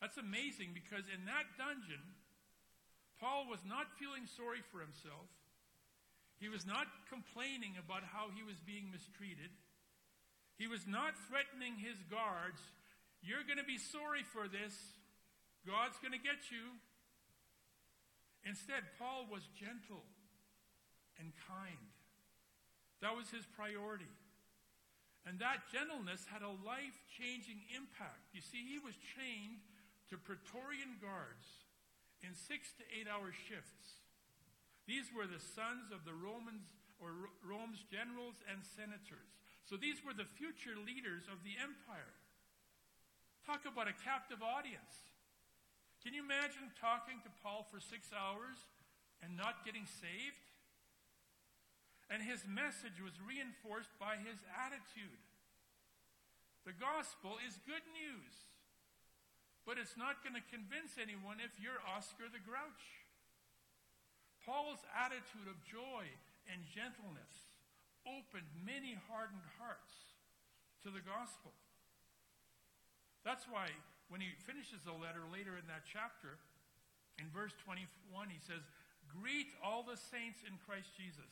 That's 0.03 0.19
amazing 0.19 0.75
because 0.75 1.07
in 1.07 1.23
that 1.31 1.47
dungeon, 1.55 2.03
Paul 3.23 3.47
was 3.47 3.63
not 3.63 3.87
feeling 3.95 4.27
sorry 4.27 4.59
for 4.67 4.83
himself. 4.83 5.31
He 6.39 6.47
was 6.47 6.65
not 6.65 6.87
complaining 7.11 7.75
about 7.75 8.07
how 8.07 8.31
he 8.31 8.43
was 8.43 8.55
being 8.63 8.87
mistreated. 8.91 9.51
He 10.55 10.67
was 10.67 10.87
not 10.87 11.19
threatening 11.27 11.75
his 11.75 11.99
guards. 12.07 12.59
You're 13.19 13.43
going 13.43 13.59
to 13.59 13.67
be 13.67 13.79
sorry 13.79 14.23
for 14.23 14.47
this. 14.47 14.71
God's 15.67 15.99
going 15.99 16.15
to 16.15 16.23
get 16.23 16.47
you. 16.47 16.79
Instead, 18.47 18.87
Paul 18.95 19.27
was 19.27 19.43
gentle 19.59 20.07
and 21.19 21.35
kind. 21.47 21.91
That 23.03 23.15
was 23.19 23.27
his 23.27 23.43
priority. 23.55 24.07
And 25.27 25.43
that 25.43 25.67
gentleness 25.67 26.23
had 26.31 26.41
a 26.41 26.55
life 26.63 26.95
changing 27.19 27.59
impact. 27.75 28.31
You 28.31 28.39
see, 28.39 28.63
he 28.63 28.79
was 28.79 28.95
chained 29.19 29.59
to 30.07 30.15
Praetorian 30.15 31.03
guards 31.03 31.67
in 32.23 32.31
six 32.31 32.71
to 32.79 32.83
eight 32.95 33.11
hour 33.11 33.35
shifts. 33.35 33.98
These 34.89 35.13
were 35.13 35.29
the 35.29 35.37
sons 35.37 35.93
of 35.93 36.01
the 36.01 36.17
Romans 36.17 36.65
or 36.97 37.29
Rome's 37.45 37.85
generals 37.93 38.41
and 38.49 38.65
senators. 38.65 39.37
So 39.69 39.77
these 39.77 40.01
were 40.01 40.17
the 40.17 40.25
future 40.25 40.73
leaders 40.73 41.29
of 41.29 41.45
the 41.45 41.53
empire. 41.61 42.17
Talk 43.45 43.69
about 43.69 43.85
a 43.85 43.93
captive 44.01 44.41
audience. 44.41 45.13
Can 46.01 46.17
you 46.17 46.25
imagine 46.25 46.73
talking 46.81 47.21
to 47.21 47.29
Paul 47.45 47.69
for 47.69 47.77
six 47.77 48.09
hours 48.09 48.57
and 49.21 49.37
not 49.37 49.61
getting 49.61 49.85
saved? 49.85 50.41
And 52.09 52.25
his 52.25 52.41
message 52.49 52.97
was 52.97 53.13
reinforced 53.21 53.93
by 54.01 54.17
his 54.17 54.41
attitude. 54.57 55.21
The 56.65 56.73
gospel 56.73 57.37
is 57.45 57.61
good 57.61 57.85
news, 57.93 58.33
but 59.69 59.77
it's 59.77 59.93
not 59.93 60.25
going 60.25 60.33
to 60.33 60.45
convince 60.49 60.97
anyone 60.97 61.37
if 61.37 61.61
you're 61.61 61.77
Oscar 61.85 62.25
the 62.25 62.41
Grouch. 62.41 63.08
Paul's 64.49 64.81
attitude 64.97 65.45
of 65.45 65.61
joy 65.61 66.09
and 66.49 66.65
gentleness 66.73 67.53
opened 68.01 68.49
many 68.65 68.97
hardened 69.05 69.45
hearts 69.61 70.17
to 70.81 70.89
the 70.89 71.05
gospel. 71.05 71.53
That's 73.21 73.45
why 73.45 73.69
when 74.09 74.25
he 74.25 74.33
finishes 74.49 74.81
the 74.81 74.97
letter 74.97 75.21
later 75.29 75.53
in 75.53 75.69
that 75.69 75.85
chapter, 75.85 76.41
in 77.21 77.29
verse 77.29 77.53
21, 77.61 77.85
he 78.33 78.41
says, 78.41 78.65
Greet 79.05 79.53
all 79.61 79.85
the 79.85 80.01
saints 80.01 80.41
in 80.41 80.57
Christ 80.65 80.97
Jesus. 80.97 81.29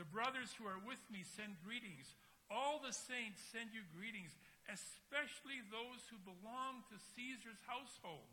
The 0.00 0.08
brothers 0.08 0.56
who 0.56 0.64
are 0.64 0.80
with 0.80 1.04
me 1.12 1.28
send 1.28 1.60
greetings. 1.60 2.16
All 2.48 2.80
the 2.80 2.96
saints 2.96 3.44
send 3.52 3.76
you 3.76 3.84
greetings, 3.92 4.32
especially 4.72 5.60
those 5.68 6.00
who 6.08 6.16
belong 6.24 6.80
to 6.88 6.96
Caesar's 7.12 7.60
household. 7.68 8.32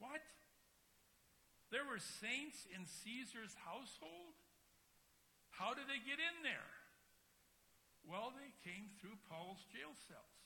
What? 0.00 0.24
There 1.70 1.86
were 1.86 2.02
saints 2.02 2.66
in 2.74 2.82
Caesar's 2.82 3.54
household? 3.62 4.34
How 5.54 5.74
did 5.74 5.86
they 5.86 6.02
get 6.02 6.18
in 6.18 6.42
there? 6.42 6.70
Well, 8.02 8.34
they 8.34 8.50
came 8.66 8.90
through 8.98 9.22
Paul's 9.30 9.62
jail 9.70 9.94
cells. 10.10 10.40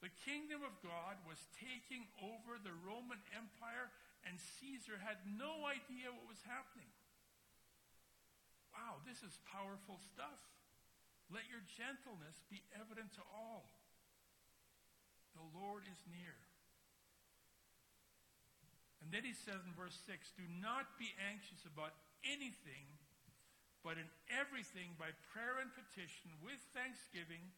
The 0.00 0.12
kingdom 0.24 0.64
of 0.64 0.76
God 0.84 1.20
was 1.24 1.40
taking 1.56 2.08
over 2.20 2.60
the 2.60 2.76
Roman 2.84 3.20
Empire, 3.32 3.88
and 4.24 4.36
Caesar 4.60 5.00
had 5.00 5.20
no 5.24 5.64
idea 5.68 6.12
what 6.12 6.28
was 6.28 6.44
happening. 6.44 6.92
Wow, 8.72 9.00
this 9.04 9.20
is 9.24 9.36
powerful 9.48 10.00
stuff. 10.12 10.40
Let 11.32 11.48
your 11.48 11.64
gentleness 11.76 12.40
be 12.52 12.60
evident 12.76 13.16
to 13.16 13.24
all. 13.32 13.68
The 15.32 15.46
Lord 15.56 15.88
is 15.88 16.00
near. 16.08 16.36
And 19.04 19.12
then 19.12 19.20
he 19.20 19.36
says 19.36 19.60
in 19.68 19.76
verse 19.76 20.00
6 20.08 20.32
Do 20.32 20.48
not 20.64 20.96
be 20.96 21.12
anxious 21.20 21.68
about 21.68 21.92
anything, 22.24 22.88
but 23.84 24.00
in 24.00 24.08
everything, 24.32 24.96
by 24.96 25.12
prayer 25.28 25.60
and 25.60 25.68
petition, 25.76 26.32
with 26.40 26.56
thanksgiving, 26.72 27.52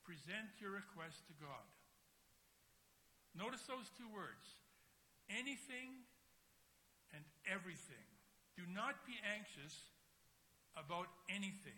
present 0.00 0.48
your 0.56 0.72
request 0.72 1.28
to 1.28 1.36
God. 1.36 1.68
Notice 3.36 3.68
those 3.68 3.92
two 3.92 4.08
words 4.08 4.56
anything 5.28 6.08
and 7.12 7.20
everything. 7.44 8.08
Do 8.56 8.64
not 8.64 9.04
be 9.04 9.20
anxious 9.20 9.92
about 10.72 11.12
anything. 11.28 11.76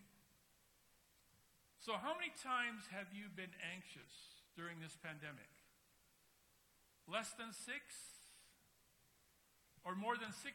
So, 1.82 1.98
how 1.98 2.14
many 2.14 2.30
times 2.38 2.86
have 2.94 3.10
you 3.10 3.26
been 3.34 3.50
anxious 3.74 4.46
during 4.54 4.78
this 4.78 4.94
pandemic? 5.02 5.50
Less 7.10 7.34
than 7.34 7.50
six? 7.50 8.19
Or 9.84 9.94
more 9.94 10.16
than 10.16 10.32
60. 10.32 10.50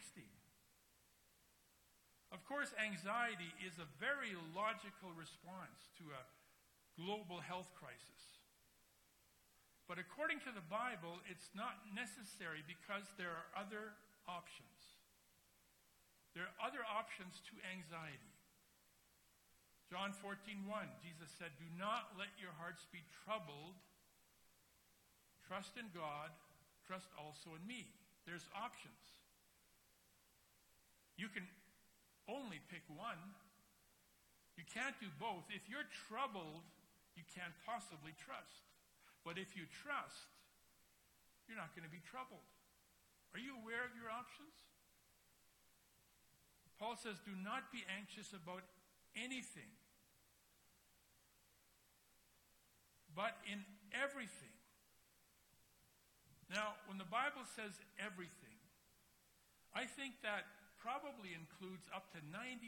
Of 2.33 2.43
course, 2.45 2.73
anxiety 2.75 3.49
is 3.63 3.79
a 3.79 3.87
very 4.01 4.35
logical 4.51 5.15
response 5.15 5.87
to 6.01 6.11
a 6.11 6.23
global 6.99 7.39
health 7.39 7.71
crisis. 7.79 8.43
But 9.87 10.01
according 10.01 10.41
to 10.49 10.51
the 10.51 10.65
Bible, 10.65 11.21
it's 11.29 11.53
not 11.53 11.77
necessary 11.93 12.65
because 12.65 13.05
there 13.21 13.29
are 13.29 13.49
other 13.53 13.93
options. 14.25 14.97
There 16.33 16.43
are 16.43 16.57
other 16.59 16.81
options 16.83 17.39
to 17.47 17.53
anxiety. 17.69 18.33
John 19.87 20.11
14, 20.11 20.65
1, 20.65 21.05
Jesus 21.05 21.29
said, 21.37 21.53
Do 21.61 21.69
not 21.77 22.17
let 22.17 22.33
your 22.41 22.51
hearts 22.57 22.89
be 22.89 23.05
troubled. 23.23 23.77
Trust 25.45 25.77
in 25.77 25.85
God, 25.93 26.33
trust 26.89 27.13
also 27.21 27.53
in 27.53 27.61
me. 27.69 27.93
There's 28.25 28.45
options. 28.57 29.21
You 31.15 31.29
can 31.29 31.45
only 32.27 32.59
pick 32.73 32.83
one. 32.89 33.21
You 34.57 34.65
can't 34.65 34.97
do 34.99 35.07
both. 35.21 35.45
If 35.53 35.69
you're 35.69 35.87
troubled, 36.09 36.65
you 37.13 37.23
can't 37.31 37.53
possibly 37.63 38.17
trust. 38.17 38.65
But 39.23 39.37
if 39.37 39.55
you 39.55 39.69
trust, 39.69 40.27
you're 41.47 41.57
not 41.57 41.71
going 41.77 41.85
to 41.85 41.93
be 41.93 42.01
troubled. 42.01 42.45
Are 43.33 43.41
you 43.41 43.53
aware 43.61 43.85
of 43.85 43.93
your 43.93 44.09
options? 44.09 44.55
Paul 46.79 46.97
says, 46.99 47.19
Do 47.23 47.31
not 47.35 47.71
be 47.71 47.85
anxious 47.87 48.33
about 48.35 48.63
anything, 49.15 49.71
but 53.15 53.37
in 53.47 53.63
everything. 53.95 54.54
Now, 56.49 56.77
when 56.85 57.01
the 57.01 57.09
Bible 57.09 57.41
says 57.57 57.73
everything, 57.97 58.57
I 59.73 59.89
think 59.89 60.21
that 60.21 60.45
probably 60.77 61.33
includes 61.33 61.89
up 61.89 62.13
to 62.13 62.21
92% 62.29 62.61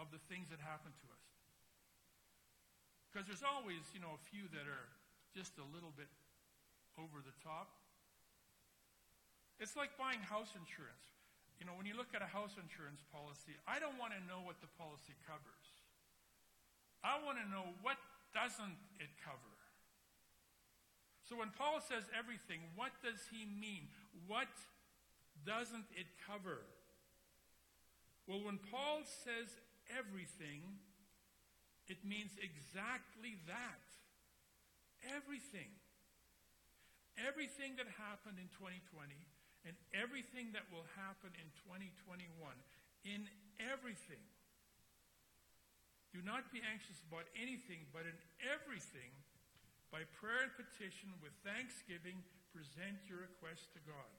of 0.00 0.08
the 0.08 0.18
things 0.32 0.48
that 0.48 0.58
happen 0.64 0.90
to 0.90 1.06
us. 1.12 1.28
Because 3.08 3.28
there's 3.28 3.44
always, 3.44 3.84
you 3.92 4.00
know, 4.00 4.16
a 4.16 4.22
few 4.32 4.48
that 4.56 4.64
are 4.64 4.88
just 5.36 5.60
a 5.60 5.66
little 5.76 5.92
bit 5.92 6.08
over 6.96 7.20
the 7.20 7.36
top. 7.44 7.68
It's 9.60 9.76
like 9.76 9.92
buying 10.00 10.22
house 10.24 10.54
insurance. 10.56 11.08
You 11.58 11.66
know, 11.66 11.74
when 11.74 11.84
you 11.84 11.98
look 11.98 12.14
at 12.14 12.22
a 12.22 12.30
house 12.30 12.54
insurance 12.54 13.02
policy, 13.10 13.58
I 13.66 13.82
don't 13.82 13.98
want 13.98 14.14
to 14.14 14.22
know 14.30 14.38
what 14.46 14.62
the 14.62 14.70
policy 14.78 15.18
covers. 15.26 15.66
I 17.02 17.18
want 17.26 17.42
to 17.42 17.46
know 17.50 17.74
what 17.82 17.98
doesn't 18.30 18.78
it 19.02 19.10
cover. 19.18 19.57
So 21.28 21.36
when 21.36 21.52
Paul 21.52 21.84
says 21.84 22.08
everything, 22.16 22.64
what 22.72 22.96
does 23.04 23.20
he 23.28 23.44
mean? 23.44 23.92
What 24.24 24.48
doesn't 25.44 25.84
it 25.92 26.08
cover? 26.24 26.64
Well, 28.24 28.40
when 28.40 28.56
Paul 28.72 29.04
says 29.04 29.52
everything, 29.92 30.64
it 31.84 32.00
means 32.00 32.32
exactly 32.40 33.36
that. 33.44 33.84
Everything. 35.04 35.68
Everything 37.20 37.76
that 37.76 37.92
happened 38.00 38.40
in 38.40 38.48
2020 38.56 39.12
and 39.68 39.76
everything 39.92 40.56
that 40.56 40.64
will 40.72 40.88
happen 40.96 41.28
in 41.36 41.48
2021. 41.68 42.24
In 43.04 43.28
everything. 43.60 44.24
Do 46.08 46.24
not 46.24 46.48
be 46.48 46.64
anxious 46.64 47.04
about 47.04 47.28
anything, 47.36 47.84
but 47.92 48.08
in 48.08 48.16
everything, 48.40 49.12
by 49.88 50.04
prayer 50.20 50.44
and 50.44 50.52
petition, 50.52 51.12
with 51.24 51.32
thanksgiving, 51.44 52.20
present 52.52 53.00
your 53.08 53.24
requests 53.24 53.72
to 53.72 53.80
God. 53.88 54.12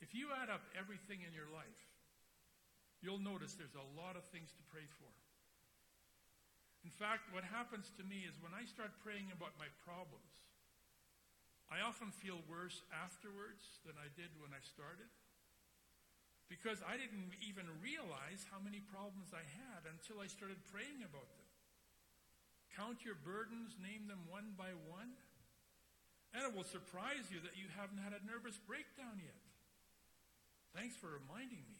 If 0.00 0.16
you 0.16 0.32
add 0.32 0.48
up 0.52 0.64
everything 0.76 1.24
in 1.24 1.32
your 1.32 1.48
life, 1.52 1.80
you'll 3.04 3.20
notice 3.20 3.56
there's 3.56 3.76
a 3.76 3.92
lot 3.96 4.16
of 4.16 4.24
things 4.32 4.52
to 4.56 4.64
pray 4.72 4.84
for. 5.00 5.12
In 6.84 6.92
fact, 6.92 7.32
what 7.32 7.44
happens 7.44 7.88
to 7.96 8.04
me 8.04 8.28
is 8.28 8.36
when 8.44 8.52
I 8.52 8.68
start 8.68 8.92
praying 9.00 9.32
about 9.32 9.56
my 9.56 9.68
problems, 9.84 10.44
I 11.72 11.80
often 11.80 12.12
feel 12.12 12.44
worse 12.44 12.84
afterwards 12.92 13.80
than 13.88 13.96
I 13.96 14.12
did 14.12 14.36
when 14.36 14.52
I 14.52 14.60
started 14.60 15.08
because 16.48 16.84
I 16.84 17.00
didn't 17.00 17.32
even 17.40 17.64
realize 17.80 18.44
how 18.52 18.60
many 18.60 18.84
problems 18.84 19.32
I 19.32 19.44
had 19.64 19.88
until 19.88 20.20
I 20.20 20.28
started 20.28 20.60
praying 20.68 21.00
about 21.00 21.28
them. 21.40 21.43
Count 22.74 23.06
your 23.06 23.14
burdens, 23.14 23.78
name 23.78 24.10
them 24.10 24.26
one 24.26 24.58
by 24.58 24.74
one, 24.90 25.14
and 26.34 26.42
it 26.42 26.50
will 26.50 26.66
surprise 26.66 27.30
you 27.30 27.38
that 27.46 27.54
you 27.54 27.70
haven't 27.78 28.02
had 28.02 28.10
a 28.10 28.22
nervous 28.26 28.58
breakdown 28.66 29.22
yet. 29.22 29.38
Thanks 30.74 30.98
for 30.98 31.06
reminding 31.06 31.62
me. 31.70 31.78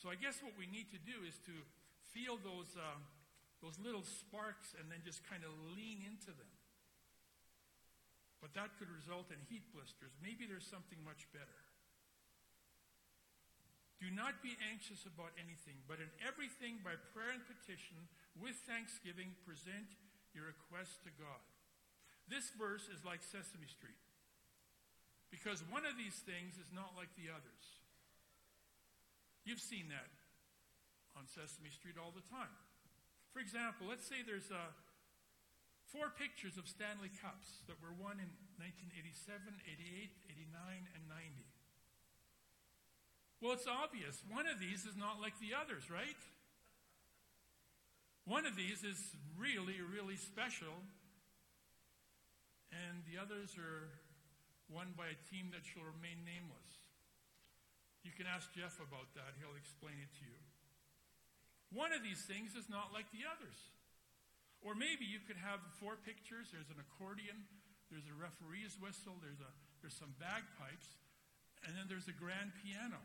So 0.00 0.08
I 0.08 0.16
guess 0.16 0.40
what 0.40 0.56
we 0.56 0.64
need 0.64 0.88
to 0.92 1.00
do 1.00 1.24
is 1.28 1.36
to 1.44 1.54
feel 2.16 2.40
those, 2.40 2.72
uh, 2.76 3.00
those 3.60 3.76
little 3.80 4.04
sparks 4.04 4.72
and 4.76 4.88
then 4.88 5.04
just 5.04 5.20
kind 5.28 5.44
of 5.44 5.52
lean 5.76 6.00
into 6.04 6.32
them. 6.32 6.52
But 8.40 8.52
that 8.56 8.76
could 8.76 8.92
result 8.92 9.32
in 9.32 9.40
heat 9.48 9.64
blisters. 9.72 10.12
Maybe 10.20 10.44
there's 10.44 10.68
something 10.68 11.00
much 11.04 11.24
better. 11.32 11.63
Not 14.14 14.46
be 14.46 14.54
anxious 14.70 15.02
about 15.10 15.34
anything, 15.34 15.82
but 15.90 15.98
in 15.98 16.08
everything 16.22 16.78
by 16.86 16.94
prayer 17.10 17.34
and 17.34 17.42
petition, 17.42 17.98
with 18.38 18.54
thanksgiving, 18.62 19.34
present 19.42 19.98
your 20.30 20.46
requests 20.46 21.02
to 21.02 21.10
God. 21.18 21.42
This 22.30 22.54
verse 22.54 22.86
is 22.86 23.02
like 23.02 23.26
Sesame 23.26 23.66
Street. 23.66 23.98
Because 25.34 25.66
one 25.66 25.82
of 25.82 25.98
these 25.98 26.22
things 26.22 26.62
is 26.62 26.70
not 26.70 26.94
like 26.94 27.10
the 27.18 27.26
others. 27.26 27.82
You've 29.42 29.62
seen 29.62 29.90
that 29.90 30.14
on 31.18 31.26
Sesame 31.26 31.74
Street 31.74 31.98
all 31.98 32.14
the 32.14 32.24
time. 32.30 32.54
For 33.34 33.42
example, 33.42 33.90
let's 33.90 34.06
say 34.06 34.22
there's 34.22 34.54
uh, 34.54 34.70
four 35.90 36.14
pictures 36.14 36.54
of 36.54 36.70
Stanley 36.70 37.10
Cups 37.18 37.66
that 37.66 37.82
were 37.82 37.94
won 37.98 38.22
in 38.22 38.30
1987, 38.62 39.42
88, 39.66 40.54
89, 40.54 40.94
and 40.94 41.02
90. 41.10 41.53
Well, 43.44 43.52
it's 43.52 43.68
obvious. 43.68 44.24
One 44.32 44.48
of 44.48 44.56
these 44.56 44.88
is 44.88 44.96
not 44.96 45.20
like 45.20 45.36
the 45.36 45.52
others, 45.52 45.92
right? 45.92 46.16
One 48.24 48.48
of 48.48 48.56
these 48.56 48.80
is 48.80 48.96
really, 49.36 49.84
really 49.84 50.16
special, 50.16 50.72
and 52.72 53.04
the 53.04 53.20
others 53.20 53.52
are 53.60 53.92
won 54.72 54.96
by 54.96 55.12
a 55.12 55.18
team 55.28 55.52
that 55.52 55.60
shall 55.60 55.84
remain 55.84 56.24
nameless. 56.24 56.88
You 58.00 58.16
can 58.16 58.24
ask 58.24 58.48
Jeff 58.56 58.80
about 58.80 59.12
that, 59.12 59.36
he'll 59.36 59.60
explain 59.60 60.00
it 60.00 60.08
to 60.08 60.24
you. 60.24 60.40
One 61.68 61.92
of 61.92 62.00
these 62.00 62.24
things 62.24 62.56
is 62.56 62.72
not 62.72 62.96
like 62.96 63.12
the 63.12 63.28
others. 63.28 63.60
Or 64.64 64.72
maybe 64.72 65.04
you 65.04 65.20
could 65.20 65.36
have 65.36 65.60
four 65.76 66.00
pictures 66.00 66.48
there's 66.48 66.72
an 66.72 66.80
accordion, 66.80 67.44
there's 67.92 68.08
a 68.08 68.16
referee's 68.16 68.80
whistle, 68.80 69.20
there's, 69.20 69.44
a, 69.44 69.52
there's 69.84 70.00
some 70.00 70.16
bagpipes, 70.16 70.96
and 71.68 71.76
then 71.76 71.92
there's 71.92 72.08
a 72.08 72.16
grand 72.16 72.56
piano. 72.64 73.04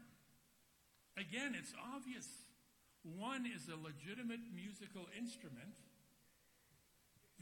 Again, 1.19 1.51
it's 1.51 1.75
obvious. 1.75 2.25
One 3.03 3.43
is 3.43 3.67
a 3.67 3.75
legitimate 3.75 4.39
musical 4.55 5.03
instrument, 5.11 5.75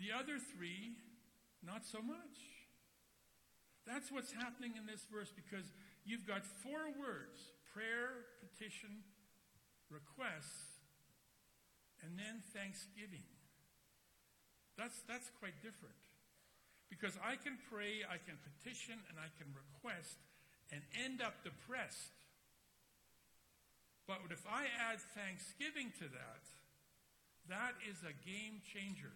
the 0.01 0.09
other 0.09 0.41
three, 0.41 0.97
not 1.61 1.85
so 1.85 2.01
much. 2.01 2.65
That's 3.85 4.11
what's 4.11 4.33
happening 4.33 4.73
in 4.77 4.89
this 4.89 5.05
verse 5.05 5.29
because 5.29 5.69
you've 6.05 6.25
got 6.25 6.41
four 6.45 6.89
words 6.97 7.53
prayer, 7.69 8.25
petition, 8.41 9.05
requests, 9.93 10.81
and 12.01 12.17
then 12.17 12.41
thanksgiving. 12.57 13.25
That's, 14.73 15.05
that's 15.05 15.29
quite 15.37 15.61
different. 15.61 16.01
Because 16.89 17.13
I 17.21 17.37
can 17.37 17.61
pray, 17.69 18.01
I 18.01 18.17
can 18.17 18.41
petition, 18.41 18.97
and 19.09 19.21
I 19.21 19.29
can 19.37 19.53
request, 19.53 20.17
and 20.73 20.81
end 20.97 21.21
up 21.21 21.45
depressed 21.45 22.16
but 24.07 24.31
if 24.31 24.47
I 24.47 24.71
add 24.87 25.03
thanksgiving 25.13 25.91
to 25.99 26.07
that, 26.07 26.43
that 27.51 27.75
is 27.83 27.99
a 28.07 28.15
game 28.23 28.63
changer. 28.63 29.11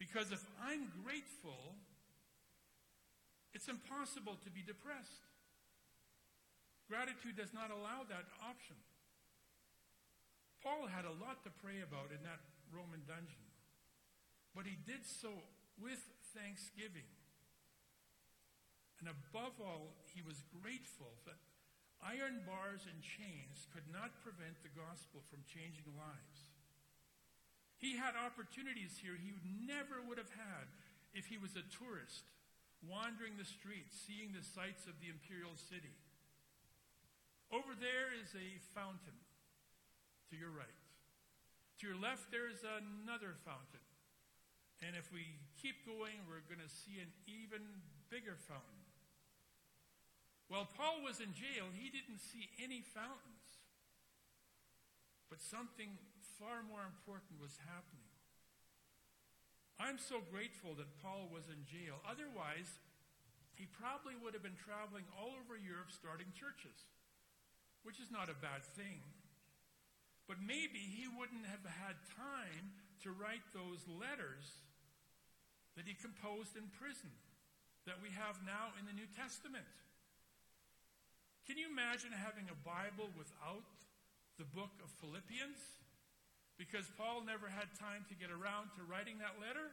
Because 0.00 0.32
if 0.32 0.40
I'm 0.64 0.88
grateful, 1.04 1.76
it's 3.52 3.68
impossible 3.68 4.40
to 4.42 4.50
be 4.50 4.64
depressed. 4.64 5.28
Gratitude 6.88 7.36
does 7.36 7.52
not 7.52 7.70
allow 7.70 8.04
that 8.08 8.26
option. 8.40 8.76
Paul 10.64 10.88
had 10.88 11.04
a 11.04 11.12
lot 11.20 11.44
to 11.44 11.52
pray 11.60 11.84
about 11.84 12.08
in 12.12 12.24
that 12.24 12.40
Roman 12.72 13.04
dungeon, 13.04 13.44
but 14.56 14.64
he 14.64 14.76
did 14.88 15.04
so 15.04 15.28
with 15.76 16.00
thanksgiving. 16.32 17.08
And 19.00 19.12
above 19.12 19.60
all, 19.60 19.92
he 20.16 20.24
was 20.24 20.40
grateful 20.64 21.12
that 21.28 21.36
Iron 22.04 22.44
bars 22.44 22.84
and 22.84 23.00
chains 23.00 23.64
could 23.72 23.88
not 23.88 24.20
prevent 24.20 24.60
the 24.60 24.76
gospel 24.76 25.24
from 25.32 25.40
changing 25.48 25.88
lives. 25.96 26.44
He 27.80 27.96
had 27.96 28.12
opportunities 28.12 29.00
here 29.00 29.16
he 29.16 29.32
never 29.64 30.04
would 30.04 30.20
have 30.20 30.32
had 30.36 30.68
if 31.16 31.32
he 31.32 31.40
was 31.40 31.56
a 31.56 31.64
tourist 31.72 32.28
wandering 32.84 33.40
the 33.40 33.48
streets, 33.48 33.96
seeing 33.96 34.36
the 34.36 34.44
sights 34.44 34.84
of 34.84 35.00
the 35.00 35.08
imperial 35.08 35.56
city. 35.56 35.96
Over 37.48 37.72
there 37.76 38.12
is 38.12 38.32
a 38.36 38.60
fountain 38.76 39.16
to 40.28 40.34
your 40.36 40.52
right. 40.52 40.80
To 41.80 41.82
your 41.86 41.96
left, 41.96 42.28
there 42.28 42.50
is 42.50 42.60
another 42.64 43.36
fountain. 43.44 43.84
And 44.82 44.98
if 44.98 45.08
we 45.14 45.38
keep 45.60 45.86
going, 45.86 46.18
we're 46.26 46.44
going 46.50 46.60
to 46.60 46.72
see 46.72 46.98
an 46.98 47.08
even 47.30 47.62
bigger 48.10 48.36
fountain. 48.36 48.73
While 50.48 50.68
Paul 50.76 51.00
was 51.00 51.20
in 51.20 51.32
jail, 51.32 51.72
he 51.72 51.88
didn't 51.88 52.20
see 52.20 52.52
any 52.60 52.84
fountains. 52.84 53.64
But 55.32 55.40
something 55.40 55.96
far 56.38 56.62
more 56.68 56.84
important 56.84 57.40
was 57.40 57.56
happening. 57.64 58.12
I'm 59.80 59.98
so 59.98 60.22
grateful 60.30 60.78
that 60.78 61.00
Paul 61.02 61.26
was 61.32 61.50
in 61.50 61.66
jail. 61.66 61.98
Otherwise, 62.06 62.70
he 63.58 63.66
probably 63.66 64.14
would 64.14 64.34
have 64.34 64.46
been 64.46 64.58
traveling 64.58 65.06
all 65.18 65.34
over 65.34 65.58
Europe 65.58 65.90
starting 65.90 66.30
churches, 66.34 66.86
which 67.82 67.98
is 67.98 68.10
not 68.10 68.30
a 68.30 68.38
bad 68.38 68.62
thing. 68.78 69.02
But 70.30 70.38
maybe 70.40 70.78
he 70.78 71.10
wouldn't 71.10 71.44
have 71.50 71.66
had 71.66 71.98
time 72.14 72.72
to 73.02 73.12
write 73.12 73.44
those 73.52 73.84
letters 73.90 74.64
that 75.76 75.90
he 75.90 75.98
composed 75.98 76.54
in 76.54 76.70
prison 76.78 77.12
that 77.84 78.00
we 78.00 78.08
have 78.14 78.40
now 78.46 78.72
in 78.78 78.86
the 78.86 78.96
New 78.96 79.10
Testament. 79.12 79.66
Can 81.44 81.60
you 81.60 81.68
imagine 81.68 82.12
having 82.12 82.48
a 82.48 82.58
Bible 82.64 83.12
without 83.14 83.68
the 84.40 84.48
book 84.48 84.72
of 84.80 84.88
Philippians? 84.98 85.60
Because 86.56 86.88
Paul 86.96 87.22
never 87.26 87.50
had 87.50 87.68
time 87.76 88.08
to 88.08 88.14
get 88.16 88.32
around 88.32 88.72
to 88.78 88.86
writing 88.86 89.20
that 89.20 89.36
letter? 89.36 89.68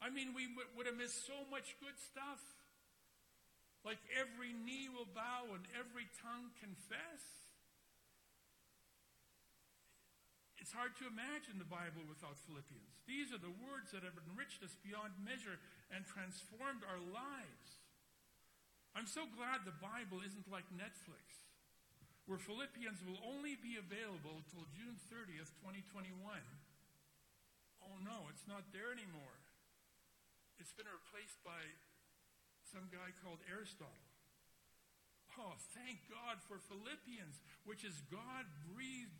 I 0.00 0.08
mean, 0.08 0.32
we 0.32 0.48
would 0.74 0.88
have 0.88 0.96
missed 0.96 1.28
so 1.28 1.44
much 1.52 1.76
good 1.78 1.94
stuff. 2.00 2.40
Like 3.84 4.00
every 4.14 4.54
knee 4.54 4.88
will 4.88 5.10
bow 5.10 5.52
and 5.52 5.66
every 5.76 6.06
tongue 6.22 6.54
confess. 6.62 7.42
it's 10.72 10.80
hard 10.80 10.96
to 10.96 11.04
imagine 11.04 11.60
the 11.60 11.68
Bible 11.68 12.00
without 12.08 12.40
Philippians. 12.48 12.96
These 13.04 13.28
are 13.28 13.42
the 13.42 13.52
words 13.60 13.92
that 13.92 14.08
have 14.08 14.16
enriched 14.24 14.64
us 14.64 14.72
beyond 14.80 15.12
measure 15.20 15.60
and 15.92 16.00
transformed 16.08 16.80
our 16.88 16.96
lives. 17.12 17.81
I'm 18.92 19.08
so 19.08 19.24
glad 19.32 19.64
the 19.64 19.76
Bible 19.80 20.20
isn't 20.20 20.52
like 20.52 20.68
Netflix, 20.68 21.48
where 22.28 22.36
Philippians 22.38 23.00
will 23.08 23.18
only 23.24 23.56
be 23.56 23.80
available 23.80 24.44
till 24.52 24.68
June 24.76 25.00
30th, 25.08 25.48
2021. 25.64 26.12
Oh 27.82 27.96
no, 28.04 28.28
it's 28.28 28.44
not 28.44 28.68
there 28.70 28.92
anymore. 28.92 29.40
It's 30.60 30.76
been 30.76 30.86
replaced 30.86 31.40
by 31.40 31.58
some 32.68 32.92
guy 32.92 33.16
called 33.24 33.40
Aristotle. 33.48 34.06
Oh, 35.40 35.56
thank 35.72 36.04
God 36.12 36.44
for 36.44 36.60
Philippians, 36.60 37.40
which 37.64 37.88
is 37.88 38.04
God 38.12 38.44
breathed 38.68 39.16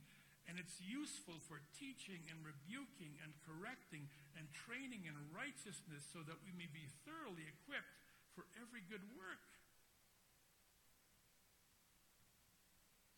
and 0.50 0.58
it's 0.58 0.82
useful 0.82 1.38
for 1.46 1.62
teaching 1.78 2.26
and 2.26 2.42
rebuking 2.42 3.14
and 3.22 3.30
correcting 3.46 4.10
and 4.34 4.50
training 4.50 5.06
in 5.06 5.14
righteousness 5.30 6.02
so 6.10 6.20
that 6.26 6.42
we 6.42 6.50
may 6.52 6.66
be 6.68 6.90
thoroughly 7.06 7.46
equipped 7.46 7.96
for 8.34 8.44
every 8.58 8.82
good 8.90 9.06
work. 9.14 9.40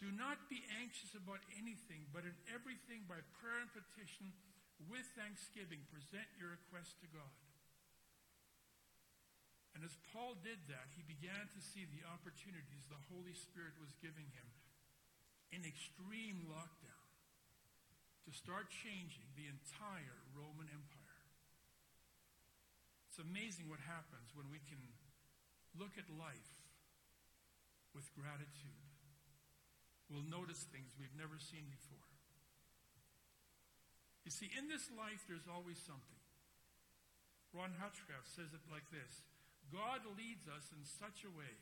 Do 0.04 0.12
not 0.12 0.52
be 0.52 0.60
anxious 0.84 1.16
about 1.16 1.40
anything, 1.56 2.04
but 2.12 2.28
in 2.28 2.36
everything 2.52 3.08
by 3.08 3.24
prayer 3.40 3.64
and 3.64 3.72
petition 3.72 4.36
with 4.84 5.08
thanksgiving 5.16 5.80
present 5.88 6.28
your 6.36 6.52
requests 6.52 6.92
to 7.00 7.08
God. 7.08 7.32
And 9.72 9.80
as 9.80 9.96
Paul 10.12 10.36
did 10.44 10.60
that, 10.68 10.92
he 10.92 11.00
began 11.08 11.48
to 11.56 11.60
see 11.72 11.88
the 11.88 12.04
opportunities 12.04 12.84
the 12.84 13.00
Holy 13.08 13.32
Spirit 13.32 13.80
was 13.80 13.96
giving 14.04 14.28
him 14.28 14.48
in 15.56 15.64
extreme 15.64 16.52
lockdown 16.52 17.08
to 18.28 18.30
start 18.36 18.68
changing 18.68 19.32
the 19.40 19.48
entire 19.48 20.20
Roman 20.36 20.68
Empire. 20.68 21.24
It's 23.08 23.24
amazing 23.24 23.72
what 23.72 23.80
happens 23.80 24.36
when 24.36 24.52
we 24.52 24.60
can 24.68 24.84
look 25.80 25.96
at 25.96 26.12
life 26.12 26.52
with 27.96 28.04
gratitude. 28.12 28.83
We'll 30.12 30.26
notice 30.28 30.64
things 30.68 30.92
we've 31.00 31.14
never 31.16 31.40
seen 31.40 31.64
before. 31.72 32.04
You 34.24 34.32
see, 34.32 34.48
in 34.56 34.68
this 34.68 34.88
life, 34.96 35.24
there's 35.28 35.48
always 35.48 35.76
something. 35.80 36.20
Ron 37.52 37.76
Hutchcraft 37.76 38.28
says 38.28 38.50
it 38.52 38.64
like 38.68 38.88
this 38.90 39.22
God 39.72 40.04
leads 40.16 40.48
us 40.50 40.68
in 40.74 40.82
such 40.84 41.24
a 41.24 41.32
way 41.32 41.54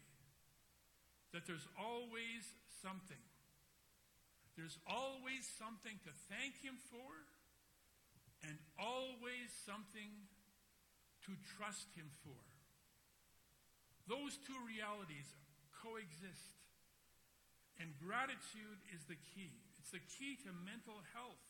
that 1.37 1.47
there's 1.47 1.69
always 1.79 2.49
something 2.83 3.21
there's 4.57 4.77
always 4.85 5.49
something 5.57 5.97
to 6.05 6.13
thank 6.29 6.61
Him 6.61 6.77
for 6.93 7.09
and 8.45 8.59
always 8.77 9.49
something 9.65 10.13
to 11.25 11.33
trust 11.57 11.89
Him 11.97 12.11
for. 12.21 12.37
Those 14.09 14.37
two 14.45 14.59
realities 14.67 15.25
coexist. 15.81 16.62
And 17.81 17.93
gratitude 17.99 18.81
is 18.93 19.05
the 19.09 19.19
key. 19.33 19.53
It's 19.81 19.91
the 19.91 20.05
key 20.19 20.37
to 20.45 20.51
mental 20.65 21.01
health. 21.17 21.47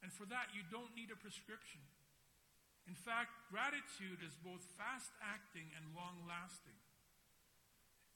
And 0.00 0.12
for 0.12 0.24
that, 0.32 0.52
you 0.56 0.64
don't 0.68 0.92
need 0.96 1.12
a 1.12 1.18
prescription. 1.18 1.80
In 2.88 2.96
fact, 2.96 3.30
gratitude 3.52 4.24
is 4.24 4.34
both 4.40 4.64
fast 4.80 5.12
acting 5.20 5.68
and 5.76 5.84
long 5.92 6.24
lasting. 6.24 6.76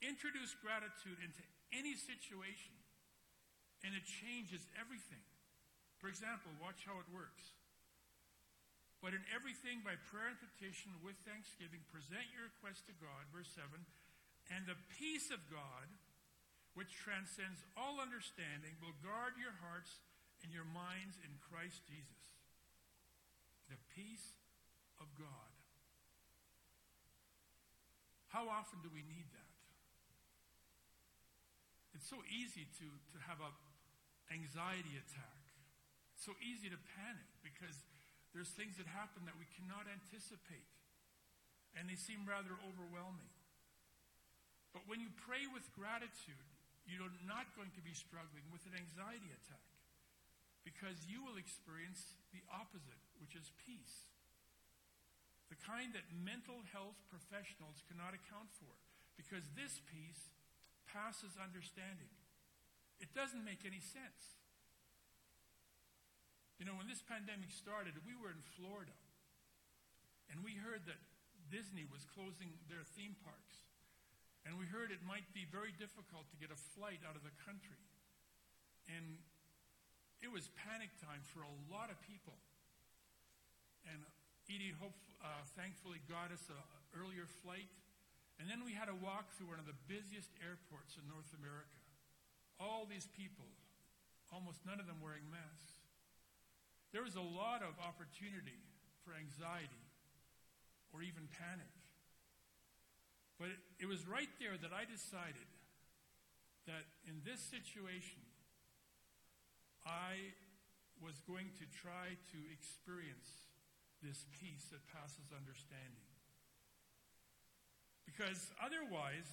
Introduce 0.00 0.56
gratitude 0.58 1.20
into 1.20 1.44
any 1.72 1.96
situation, 1.96 2.76
and 3.84 3.92
it 3.92 4.04
changes 4.04 4.64
everything. 4.76 5.22
For 6.00 6.08
example, 6.08 6.52
watch 6.60 6.84
how 6.84 7.00
it 7.00 7.08
works. 7.12 7.56
But 9.04 9.12
in 9.12 9.20
everything, 9.36 9.84
by 9.84 10.00
prayer 10.08 10.32
and 10.32 10.40
petition 10.40 10.96
with 11.04 11.16
thanksgiving, 11.28 11.84
present 11.92 12.24
your 12.32 12.48
request 12.48 12.88
to 12.88 12.94
God, 12.96 13.28
verse 13.28 13.52
7, 13.52 13.68
and 14.48 14.64
the 14.64 14.80
peace 14.96 15.28
of 15.28 15.40
God, 15.52 15.86
which 16.74 16.90
transcends 16.90 17.62
all 17.78 18.02
understanding, 18.02 18.74
will 18.82 18.98
guard 18.98 19.38
your 19.38 19.54
hearts 19.62 20.02
and 20.42 20.50
your 20.50 20.66
minds 20.66 21.16
in 21.22 21.30
Christ 21.38 21.86
Jesus. 21.86 22.34
The 23.70 23.78
peace 23.94 24.34
of 24.98 25.06
God. 25.14 25.54
How 28.34 28.50
often 28.50 28.82
do 28.82 28.90
we 28.90 29.06
need 29.06 29.30
that? 29.30 29.54
It's 31.94 32.10
so 32.10 32.18
easy 32.26 32.66
to, 32.82 32.86
to 33.14 33.18
have 33.30 33.38
a 33.38 33.54
anxiety 34.34 34.98
attack. 34.98 35.40
It's 36.18 36.26
so 36.26 36.34
easy 36.42 36.66
to 36.66 36.78
panic 36.98 37.30
because 37.46 37.78
there's 38.34 38.50
things 38.50 38.74
that 38.82 38.90
happen 38.90 39.22
that 39.30 39.38
we 39.38 39.46
cannot 39.54 39.86
anticipate, 39.86 40.66
and 41.78 41.86
they 41.86 41.94
seem 41.94 42.26
rather 42.26 42.58
overwhelming. 42.66 43.30
But 44.74 44.90
when 44.90 44.98
you 44.98 45.14
pray 45.14 45.46
with 45.46 45.62
gratitude, 45.70 46.53
you're 46.84 47.12
not 47.24 47.48
going 47.56 47.72
to 47.76 47.82
be 47.82 47.96
struggling 47.96 48.44
with 48.52 48.64
an 48.68 48.76
anxiety 48.76 49.32
attack 49.32 49.68
because 50.64 51.04
you 51.04 51.20
will 51.20 51.36
experience 51.36 52.16
the 52.32 52.40
opposite, 52.48 53.00
which 53.20 53.36
is 53.36 53.52
peace. 53.60 54.08
The 55.52 55.60
kind 55.60 55.92
that 55.92 56.08
mental 56.12 56.64
health 56.72 56.96
professionals 57.12 57.84
cannot 57.84 58.16
account 58.16 58.48
for 58.56 58.72
because 59.14 59.44
this 59.52 59.80
peace 59.86 60.32
passes 60.88 61.36
understanding. 61.36 62.10
It 62.98 63.12
doesn't 63.12 63.44
make 63.44 63.68
any 63.68 63.80
sense. 63.80 64.40
You 66.58 66.64
know, 66.64 66.78
when 66.78 66.88
this 66.88 67.04
pandemic 67.04 67.50
started, 67.50 67.98
we 68.06 68.14
were 68.14 68.30
in 68.30 68.40
Florida, 68.56 68.94
and 70.30 70.40
we 70.40 70.54
heard 70.56 70.86
that 70.86 71.02
Disney 71.50 71.84
was 71.84 72.06
closing 72.08 72.56
their 72.70 72.86
theme 72.94 73.18
parks. 73.20 73.53
And 74.44 74.60
we 74.60 74.68
heard 74.68 74.92
it 74.92 75.00
might 75.08 75.24
be 75.32 75.48
very 75.48 75.72
difficult 75.72 76.28
to 76.28 76.36
get 76.36 76.52
a 76.52 76.60
flight 76.76 77.00
out 77.08 77.16
of 77.16 77.24
the 77.24 77.32
country. 77.48 77.80
And 78.92 79.16
it 80.20 80.28
was 80.28 80.52
panic 80.68 80.92
time 81.00 81.24
for 81.32 81.40
a 81.40 81.54
lot 81.72 81.88
of 81.88 81.96
people. 82.04 82.36
And 83.88 84.04
Edie, 84.48 84.76
hope, 84.76 84.96
uh, 85.24 85.44
thankfully, 85.56 86.04
got 86.04 86.28
us 86.28 86.44
an 86.52 86.60
earlier 86.92 87.24
flight. 87.40 87.68
And 88.36 88.44
then 88.44 88.60
we 88.64 88.76
had 88.76 88.92
to 88.92 88.96
walk 89.00 89.32
through 89.36 89.52
one 89.52 89.60
of 89.60 89.68
the 89.68 89.76
busiest 89.88 90.28
airports 90.44 91.00
in 91.00 91.04
North 91.08 91.32
America. 91.40 91.80
All 92.60 92.84
these 92.84 93.08
people, 93.16 93.48
almost 94.28 94.60
none 94.68 94.80
of 94.80 94.86
them 94.86 95.00
wearing 95.00 95.24
masks. 95.32 95.80
There 96.92 97.02
was 97.02 97.18
a 97.18 97.24
lot 97.24 97.64
of 97.64 97.74
opportunity 97.82 98.60
for 99.02 99.16
anxiety 99.18 99.84
or 100.94 101.02
even 101.02 101.26
panic. 101.26 101.73
But 103.38 103.50
it, 103.50 103.60
it 103.84 103.88
was 103.90 104.06
right 104.06 104.30
there 104.38 104.54
that 104.54 104.70
I 104.70 104.86
decided 104.86 105.48
that 106.66 106.86
in 107.04 107.20
this 107.26 107.40
situation, 107.42 108.22
I 109.84 110.32
was 111.02 111.20
going 111.28 111.52
to 111.60 111.66
try 111.68 112.16
to 112.32 112.38
experience 112.54 113.50
this 114.00 114.24
peace 114.32 114.70
that 114.72 114.80
passes 114.88 115.28
understanding. 115.34 116.08
Because 118.06 118.52
otherwise, 118.62 119.28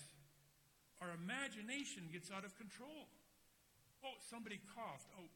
our 1.00 1.14
imagination 1.14 2.10
gets 2.10 2.34
out 2.34 2.44
of 2.44 2.58
control. 2.58 3.08
Oh, 4.02 4.18
somebody 4.26 4.60
coughed. 4.74 5.12
Oh, 5.16 5.30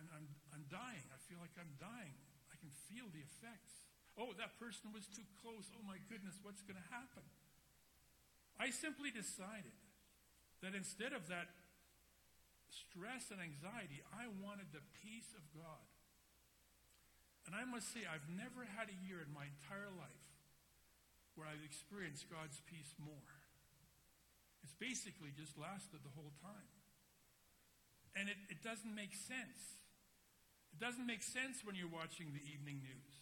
I'm, 0.00 0.08
I'm, 0.10 0.26
I'm 0.56 0.64
dying. 0.72 1.04
I 1.12 1.18
feel 1.28 1.38
like 1.38 1.54
I'm 1.60 1.76
dying. 1.78 2.16
I 2.50 2.56
can 2.58 2.72
feel 2.88 3.06
the 3.12 3.22
effects. 3.22 3.83
Oh, 4.14 4.30
that 4.38 4.54
person 4.62 4.94
was 4.94 5.10
too 5.10 5.26
close. 5.42 5.66
Oh, 5.74 5.82
my 5.82 5.98
goodness, 6.06 6.38
what's 6.42 6.62
going 6.62 6.78
to 6.78 6.90
happen? 6.94 7.26
I 8.54 8.70
simply 8.70 9.10
decided 9.10 9.74
that 10.62 10.78
instead 10.78 11.10
of 11.10 11.26
that 11.28 11.50
stress 12.70 13.34
and 13.34 13.42
anxiety, 13.42 14.02
I 14.14 14.30
wanted 14.38 14.70
the 14.70 14.82
peace 15.02 15.34
of 15.34 15.42
God. 15.50 15.86
And 17.46 17.52
I 17.52 17.66
must 17.66 17.90
say, 17.92 18.06
I've 18.06 18.24
never 18.30 18.64
had 18.64 18.88
a 18.88 18.98
year 19.04 19.20
in 19.20 19.28
my 19.34 19.50
entire 19.50 19.90
life 19.98 20.26
where 21.34 21.50
I've 21.50 21.62
experienced 21.66 22.30
God's 22.30 22.62
peace 22.70 22.94
more. 22.96 23.30
It's 24.62 24.74
basically 24.78 25.34
just 25.34 25.58
lasted 25.58 26.00
the 26.00 26.14
whole 26.14 26.32
time. 26.40 26.70
And 28.16 28.30
it, 28.30 28.38
it 28.48 28.62
doesn't 28.62 28.94
make 28.94 29.12
sense. 29.12 29.82
It 30.72 30.78
doesn't 30.78 31.04
make 31.04 31.22
sense 31.22 31.66
when 31.66 31.74
you're 31.74 31.90
watching 31.90 32.32
the 32.32 32.42
evening 32.46 32.80
news. 32.80 33.14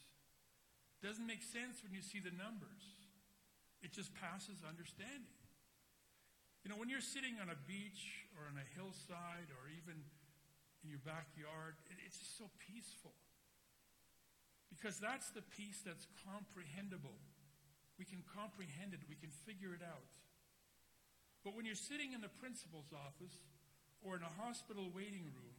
Doesn't 1.02 1.26
make 1.26 1.42
sense 1.42 1.82
when 1.82 1.90
you 1.90 2.00
see 2.00 2.22
the 2.22 2.30
numbers. 2.30 2.94
It 3.82 3.90
just 3.90 4.14
passes 4.14 4.62
understanding. 4.62 5.34
You 6.62 6.70
know, 6.70 6.78
when 6.78 6.86
you're 6.86 7.02
sitting 7.02 7.42
on 7.42 7.50
a 7.50 7.58
beach 7.66 8.30
or 8.38 8.46
on 8.46 8.54
a 8.54 8.66
hillside 8.78 9.50
or 9.50 9.66
even 9.66 9.98
in 9.98 10.86
your 10.86 11.02
backyard, 11.02 11.74
it's 12.06 12.22
just 12.22 12.38
so 12.38 12.46
peaceful. 12.70 13.18
Because 14.70 15.02
that's 15.02 15.34
the 15.34 15.42
peace 15.42 15.82
that's 15.82 16.06
comprehensible. 16.22 17.18
We 17.98 18.06
can 18.06 18.22
comprehend 18.30 18.94
it, 18.94 19.02
we 19.10 19.18
can 19.18 19.34
figure 19.42 19.74
it 19.74 19.82
out. 19.82 20.06
But 21.42 21.58
when 21.58 21.66
you're 21.66 21.74
sitting 21.74 22.14
in 22.14 22.22
the 22.22 22.30
principal's 22.30 22.94
office 22.94 23.42
or 24.02 24.14
in 24.14 24.22
a 24.22 24.32
hospital 24.42 24.90
waiting 24.94 25.30
room 25.34 25.58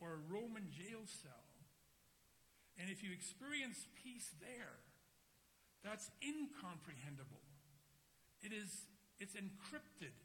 or 0.00 0.18
a 0.18 0.22
Roman 0.30 0.70
jail 0.70 1.02
cell. 1.06 1.43
And 2.78 2.90
if 2.90 3.02
you 3.02 3.14
experience 3.14 3.86
peace 3.94 4.34
there, 4.42 4.82
that's 5.84 6.10
incomprehensible. 6.24 7.44
It 8.42 8.50
is, 8.50 8.88
it's 9.20 9.36
encrypted. 9.38 10.16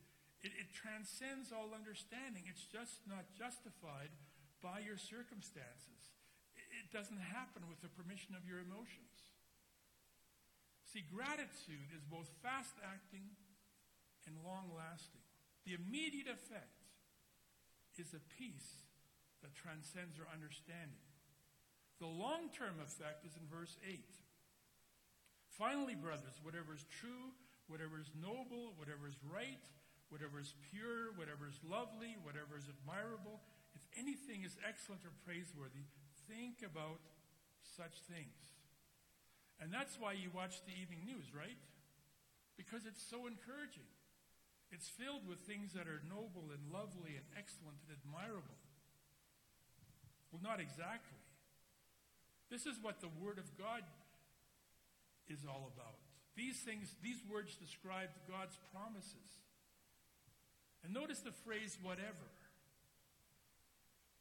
It, 0.42 0.56
it 0.56 0.72
transcends 0.72 1.52
all 1.52 1.76
understanding. 1.76 2.48
It's 2.48 2.66
just 2.66 3.06
not 3.06 3.28
justified 3.36 4.10
by 4.64 4.80
your 4.82 4.98
circumstances. 4.98 6.16
It, 6.56 6.68
it 6.84 6.88
doesn't 6.96 7.20
happen 7.20 7.68
with 7.68 7.84
the 7.84 7.92
permission 7.92 8.34
of 8.34 8.48
your 8.48 8.64
emotions. 8.64 9.36
See, 10.90 11.06
gratitude 11.06 11.94
is 11.94 12.02
both 12.08 12.32
fast 12.42 12.74
acting 12.82 13.36
and 14.26 14.42
long 14.42 14.74
lasting. 14.74 15.22
The 15.68 15.78
immediate 15.78 16.32
effect 16.32 16.88
is 18.00 18.16
a 18.16 18.24
peace 18.40 18.88
that 19.44 19.54
transcends 19.54 20.18
our 20.18 20.30
understanding. 20.32 21.09
The 22.00 22.08
long 22.08 22.48
term 22.56 22.80
effect 22.80 23.28
is 23.28 23.36
in 23.36 23.44
verse 23.52 23.76
8. 23.84 24.00
Finally, 25.52 25.96
brothers, 25.96 26.40
whatever 26.42 26.72
is 26.72 26.88
true, 26.88 27.36
whatever 27.68 28.00
is 28.00 28.10
noble, 28.16 28.72
whatever 28.80 29.12
is 29.12 29.20
right, 29.28 29.60
whatever 30.08 30.40
is 30.40 30.56
pure, 30.72 31.12
whatever 31.20 31.46
is 31.46 31.60
lovely, 31.68 32.16
whatever 32.24 32.56
is 32.56 32.72
admirable, 32.72 33.44
if 33.76 33.84
anything 34.00 34.48
is 34.48 34.56
excellent 34.64 35.04
or 35.04 35.12
praiseworthy, 35.28 35.84
think 36.32 36.64
about 36.64 37.04
such 37.60 38.00
things. 38.08 38.40
And 39.60 39.68
that's 39.68 40.00
why 40.00 40.16
you 40.16 40.32
watch 40.32 40.64
the 40.64 40.72
evening 40.80 41.04
news, 41.04 41.36
right? 41.36 41.60
Because 42.56 42.88
it's 42.88 43.04
so 43.04 43.28
encouraging. 43.28 43.92
It's 44.72 44.88
filled 44.88 45.28
with 45.28 45.44
things 45.44 45.76
that 45.76 45.92
are 45.92 46.00
noble 46.08 46.56
and 46.56 46.64
lovely 46.72 47.20
and 47.20 47.28
excellent 47.36 47.84
and 47.84 47.92
admirable. 48.00 48.56
Well, 50.32 50.40
not 50.40 50.64
exactly. 50.64 51.19
This 52.50 52.66
is 52.66 52.82
what 52.82 53.00
the 53.00 53.14
Word 53.22 53.38
of 53.38 53.46
God 53.58 53.86
is 55.30 55.46
all 55.48 55.72
about. 55.74 56.02
These 56.36 56.60
things, 56.66 56.96
these 57.04 57.22
words 57.30 57.56
describe 57.56 58.10
God's 58.26 58.58
promises. 58.74 59.44
And 60.84 60.94
notice 60.94 61.20
the 61.20 61.36
phrase 61.46 61.78
whatever. 61.82 62.30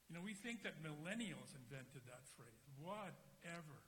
You 0.08 0.16
know, 0.16 0.24
we 0.24 0.34
think 0.34 0.64
that 0.64 0.80
millennials 0.80 1.52
invented 1.56 2.04
that 2.08 2.24
phrase. 2.36 2.64
Whatever. 2.80 3.78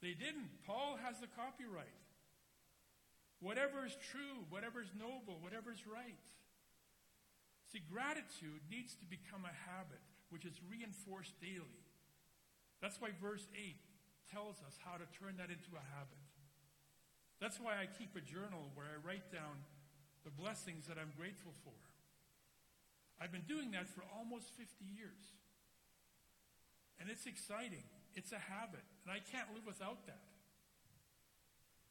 They 0.00 0.12
didn't. 0.12 0.48
Paul 0.66 0.98
has 1.04 1.20
the 1.20 1.28
copyright. 1.36 1.92
Whatever 3.40 3.84
is 3.84 3.96
true, 4.10 4.48
whatever 4.48 4.80
is 4.80 4.88
noble, 4.96 5.36
whatever 5.40 5.72
is 5.72 5.84
right. 5.86 6.24
See, 7.72 7.84
gratitude 7.84 8.64
needs 8.70 8.96
to 8.96 9.06
become 9.06 9.44
a 9.44 9.56
habit 9.68 10.00
which 10.30 10.44
is 10.44 10.56
reinforced 10.64 11.36
daily. 11.40 11.84
That's 12.80 13.00
why 13.00 13.10
verse 13.20 13.46
8 13.56 13.76
tells 14.30 14.60
us 14.66 14.76
how 14.84 14.98
to 15.00 15.06
turn 15.16 15.38
that 15.38 15.48
into 15.48 15.72
a 15.74 15.84
habit. 15.96 16.20
That's 17.40 17.60
why 17.60 17.76
I 17.76 17.86
keep 17.86 18.16
a 18.16 18.24
journal 18.24 18.72
where 18.74 18.88
I 18.88 18.96
write 19.04 19.32
down 19.32 19.64
the 20.24 20.32
blessings 20.32 20.86
that 20.88 20.96
I'm 20.98 21.12
grateful 21.16 21.52
for. 21.64 21.76
I've 23.20 23.32
been 23.32 23.48
doing 23.48 23.72
that 23.72 23.88
for 23.88 24.04
almost 24.12 24.52
50 24.56 24.84
years. 24.84 25.24
And 27.00 27.08
it's 27.08 27.24
exciting. 27.24 27.84
It's 28.16 28.32
a 28.32 28.40
habit. 28.40 28.84
And 29.04 29.12
I 29.12 29.20
can't 29.20 29.52
live 29.52 29.64
without 29.64 30.04
that. 30.06 30.24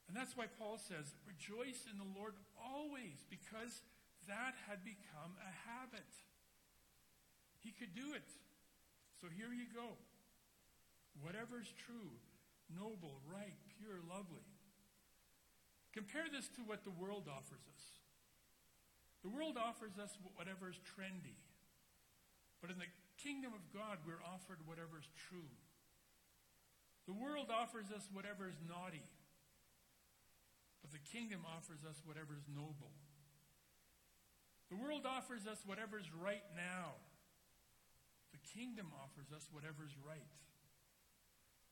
And 0.08 0.14
that's 0.14 0.38
why 0.38 0.46
Paul 0.46 0.78
says, 0.78 1.18
rejoice 1.26 1.90
in 1.90 1.98
the 1.98 2.10
Lord 2.14 2.38
always, 2.62 3.26
because 3.30 3.82
that 4.30 4.54
had 4.70 4.86
become 4.86 5.34
a 5.42 5.54
habit. 5.66 6.10
He 7.62 7.74
could 7.74 7.94
do 7.94 8.14
it. 8.14 8.30
So 9.22 9.28
here 9.34 9.50
you 9.50 9.66
go. 9.74 9.98
Whatever 11.22 11.62
is 11.62 11.72
true, 11.88 12.12
noble, 12.72 13.20
right, 13.28 13.56
pure, 13.80 14.00
lovely. 14.10 14.44
Compare 15.94 16.28
this 16.28 16.52
to 16.60 16.62
what 16.68 16.84
the 16.84 16.92
world 16.92 17.32
offers 17.32 17.64
us. 17.72 17.84
The 19.24 19.32
world 19.32 19.56
offers 19.58 19.98
us 19.98 20.18
whatever 20.36 20.70
is 20.70 20.78
trendy. 20.84 21.40
But 22.62 22.70
in 22.70 22.78
the 22.78 22.92
kingdom 23.18 23.54
of 23.56 23.64
God, 23.72 24.04
we're 24.06 24.22
offered 24.22 24.60
whatever 24.68 25.00
is 25.00 25.10
true. 25.30 25.50
The 27.08 27.14
world 27.14 27.48
offers 27.50 27.90
us 27.96 28.10
whatever 28.12 28.50
is 28.50 28.60
naughty. 28.68 29.06
But 30.82 30.92
the 30.92 31.02
kingdom 31.02 31.42
offers 31.46 31.82
us 31.88 32.02
whatever 32.06 32.36
is 32.38 32.46
noble. 32.46 32.94
The 34.70 34.78
world 34.78 35.06
offers 35.06 35.48
us 35.48 35.62
whatever 35.66 35.98
is 35.98 36.10
right 36.14 36.44
now. 36.58 36.98
The 38.34 38.42
kingdom 38.54 38.92
offers 38.98 39.32
us 39.34 39.48
whatever 39.50 39.86
is 39.86 39.94
right. 40.06 40.30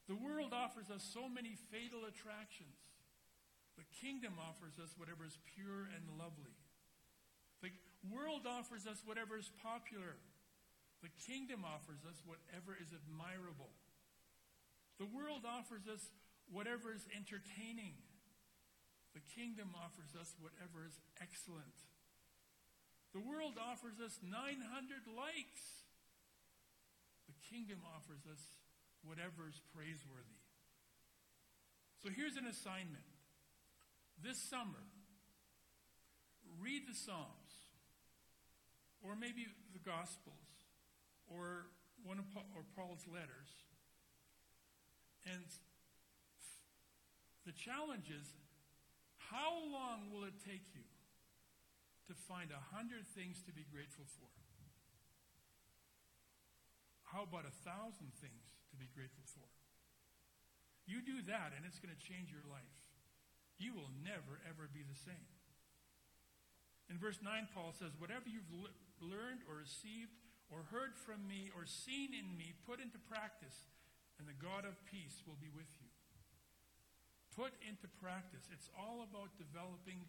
The 0.07 0.19
world 0.19 0.51
offers 0.51 0.91
us 0.91 1.03
so 1.03 1.31
many 1.31 1.55
fatal 1.71 2.03
attractions. 2.03 2.75
The 3.79 3.87
kingdom 4.03 4.35
offers 4.37 4.77
us 4.77 4.93
whatever 4.99 5.25
is 5.25 5.39
pure 5.55 5.87
and 5.89 6.03
lovely. 6.19 6.53
The 7.63 7.71
world 8.11 8.43
offers 8.43 8.83
us 8.85 8.99
whatever 9.07 9.39
is 9.39 9.49
popular. 9.63 10.19
The 11.01 11.11
kingdom 11.27 11.63
offers 11.63 12.03
us 12.03 12.19
whatever 12.27 12.75
is 12.75 12.91
admirable. 12.91 13.71
The 14.99 15.07
world 15.07 15.47
offers 15.47 15.87
us 15.87 16.11
whatever 16.51 16.91
is 16.91 17.07
entertaining. 17.15 17.95
The 19.15 19.23
kingdom 19.33 19.71
offers 19.77 20.11
us 20.19 20.35
whatever 20.39 20.83
is 20.83 20.99
excellent. 21.23 21.87
The 23.13 23.21
world 23.21 23.55
offers 23.61 24.01
us 24.01 24.17
900 24.25 25.05
likes. 25.07 25.85
The 27.29 27.37
kingdom 27.47 27.79
offers 27.85 28.25
us 28.25 28.41
whatever 29.03 29.47
is 29.47 29.59
praiseworthy. 29.75 30.39
So 32.03 32.09
here's 32.09 32.35
an 32.35 32.47
assignment. 32.47 33.07
This 34.19 34.39
summer, 34.39 34.87
read 36.59 36.83
the 36.87 36.95
Psalms, 36.95 37.71
or 39.03 39.15
maybe 39.15 39.47
the 39.71 39.79
Gospels, 39.79 40.67
or 41.27 41.67
one 42.03 42.19
of 42.19 42.27
Paul, 42.33 42.47
or 42.55 42.63
Paul's 42.75 43.03
letters. 43.07 43.51
And 45.27 45.47
the 47.45 47.51
challenge 47.51 48.07
is 48.07 48.27
how 49.31 49.63
long 49.71 50.11
will 50.11 50.23
it 50.23 50.35
take 50.43 50.75
you 50.75 50.87
to 52.07 52.13
find 52.27 52.51
a 52.51 52.75
hundred 52.75 53.07
things 53.15 53.39
to 53.47 53.51
be 53.51 53.63
grateful 53.71 54.05
for? 54.19 54.27
How 57.03 57.23
about 57.23 57.45
a 57.45 57.55
thousand 57.63 58.11
things 58.19 58.52
to 58.73 58.77
be 58.81 58.89
grateful 58.97 59.23
for. 59.29 59.45
You 60.89 60.99
do 60.99 61.21
that, 61.29 61.53
and 61.55 61.63
it's 61.63 61.79
going 61.79 61.93
to 61.93 62.01
change 62.01 62.33
your 62.33 62.43
life. 62.49 62.75
You 63.61 63.77
will 63.77 63.93
never, 64.01 64.41
ever 64.49 64.67
be 64.73 64.83
the 64.83 64.97
same. 64.97 65.29
In 66.91 66.99
verse 66.99 67.21
9, 67.23 67.53
Paul 67.55 67.71
says, 67.71 67.95
Whatever 67.95 68.27
you've 68.27 68.49
le- 68.51 68.75
learned 68.99 69.47
or 69.47 69.63
received 69.63 70.11
or 70.51 70.67
heard 70.67 70.97
from 70.99 71.23
me 71.23 71.53
or 71.55 71.63
seen 71.63 72.11
in 72.11 72.35
me, 72.35 72.51
put 72.67 72.83
into 72.83 72.99
practice, 73.07 73.71
and 74.19 74.27
the 74.27 74.35
God 74.35 74.67
of 74.67 74.75
peace 74.89 75.23
will 75.23 75.39
be 75.39 75.53
with 75.53 75.69
you. 75.79 75.87
Put 77.33 77.55
into 77.65 77.89
practice. 77.97 78.45
It's 78.51 78.69
all 78.77 79.01
about 79.01 79.39
developing 79.39 80.05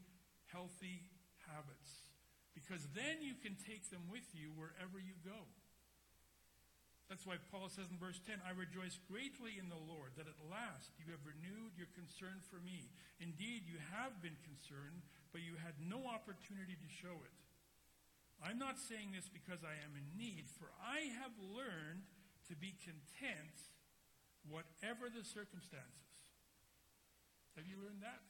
healthy 0.50 1.09
habits. 1.48 2.12
Because 2.53 2.85
then 2.92 3.24
you 3.24 3.35
can 3.40 3.57
take 3.57 3.88
them 3.88 4.11
with 4.12 4.27
you 4.37 4.53
wherever 4.53 5.00
you 5.00 5.16
go. 5.24 5.48
That's 7.08 7.28
why 7.28 7.36
Paul 7.52 7.68
says 7.68 7.92
in 7.92 8.00
verse 8.00 8.16
10, 8.24 8.40
I 8.40 8.56
rejoice 8.56 8.96
greatly 9.04 9.60
in 9.60 9.68
the 9.68 9.78
Lord 9.78 10.16
that 10.16 10.24
at 10.24 10.40
last 10.48 10.96
you 10.96 11.12
have 11.12 11.20
renewed 11.28 11.76
your 11.76 11.90
concern 11.92 12.40
for 12.48 12.56
me. 12.64 12.88
Indeed, 13.20 13.68
you 13.68 13.76
have 13.92 14.24
been 14.24 14.40
concerned, 14.40 15.04
but 15.28 15.44
you 15.44 15.60
had 15.60 15.76
no 15.84 16.08
opportunity 16.08 16.74
to 16.80 16.88
show 16.88 17.20
it. 17.20 17.36
I'm 18.40 18.56
not 18.56 18.80
saying 18.80 19.12
this 19.12 19.28
because 19.28 19.60
I 19.62 19.76
am 19.84 19.92
in 19.94 20.16
need, 20.16 20.48
for 20.48 20.72
I 20.80 21.12
have 21.20 21.36
learned 21.38 22.08
to 22.48 22.56
be 22.56 22.72
content 22.80 23.56
whatever 24.48 25.12
the 25.12 25.24
circumstances. 25.24 26.08
Have 27.56 27.68
you 27.68 27.76
learned 27.78 28.02
that? 28.02 28.20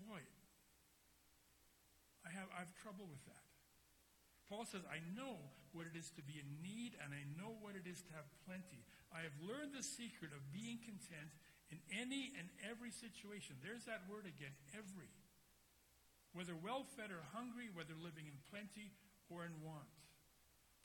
Boy, 0.00 0.22
I 2.24 2.30
have, 2.32 2.48
I 2.54 2.60
have 2.64 2.72
trouble 2.80 3.08
with 3.08 3.24
that. 3.26 3.44
Paul 4.48 4.64
says, 4.64 4.82
I 4.88 5.02
know 5.12 5.36
what 5.72 5.86
it 5.86 5.94
is 5.94 6.10
to 6.18 6.22
be 6.22 6.38
in 6.38 6.48
need, 6.62 6.98
and 6.98 7.14
I 7.14 7.22
know 7.38 7.54
what 7.62 7.78
it 7.78 7.86
is 7.86 8.02
to 8.10 8.12
have 8.18 8.26
plenty. 8.46 8.82
I 9.14 9.22
have 9.22 9.34
learned 9.42 9.74
the 9.74 9.86
secret 9.86 10.34
of 10.34 10.42
being 10.50 10.82
content 10.82 11.30
in 11.70 11.78
any 11.94 12.34
and 12.34 12.50
every 12.66 12.90
situation. 12.90 13.58
There's 13.62 13.86
that 13.86 14.06
word 14.10 14.26
again, 14.26 14.54
every. 14.74 15.10
Whether 16.34 16.54
well 16.58 16.86
fed 16.98 17.10
or 17.10 17.22
hungry, 17.34 17.70
whether 17.70 17.94
living 17.98 18.26
in 18.26 18.38
plenty 18.50 18.94
or 19.30 19.46
in 19.46 19.54
want. 19.62 19.90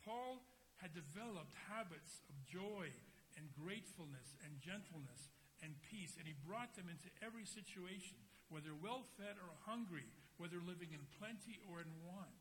Paul 0.05 0.45
had 0.77 0.93
developed 0.93 1.53
habits 1.69 2.21
of 2.29 2.37
joy 2.45 2.93
and 3.37 3.45
gratefulness 3.57 4.37
and 4.45 4.61
gentleness 4.61 5.33
and 5.65 5.73
peace, 5.81 6.13
and 6.17 6.29
he 6.29 6.37
brought 6.45 6.77
them 6.77 6.89
into 6.91 7.09
every 7.25 7.45
situation, 7.45 8.17
whether 8.53 8.77
well 8.77 9.05
fed 9.17 9.37
or 9.41 9.49
hungry, 9.65 10.05
whether 10.37 10.61
living 10.61 10.93
in 10.93 11.01
plenty 11.17 11.57
or 11.65 11.81
in 11.81 11.89
want. 12.05 12.37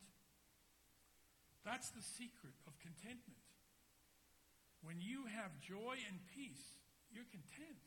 That's 1.65 1.89
the 1.89 2.05
secret 2.05 2.53
of 2.69 2.77
contentment. 2.77 3.41
When 4.85 5.01
you 5.01 5.25
have 5.33 5.49
joy 5.65 5.97
and 6.05 6.21
peace, 6.37 6.77
you're 7.09 7.25
content. 7.33 7.81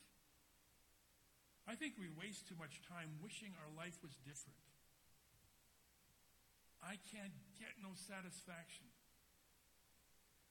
I 1.70 1.78
think 1.78 1.94
we 1.94 2.10
waste 2.10 2.50
too 2.50 2.58
much 2.58 2.82
time 2.90 3.22
wishing 3.22 3.54
our 3.62 3.70
life 3.78 3.94
was 4.02 4.18
different. 4.26 4.58
I 6.82 6.98
can't 7.14 7.34
get 7.54 7.78
no 7.78 7.94
satisfaction. 7.94 8.90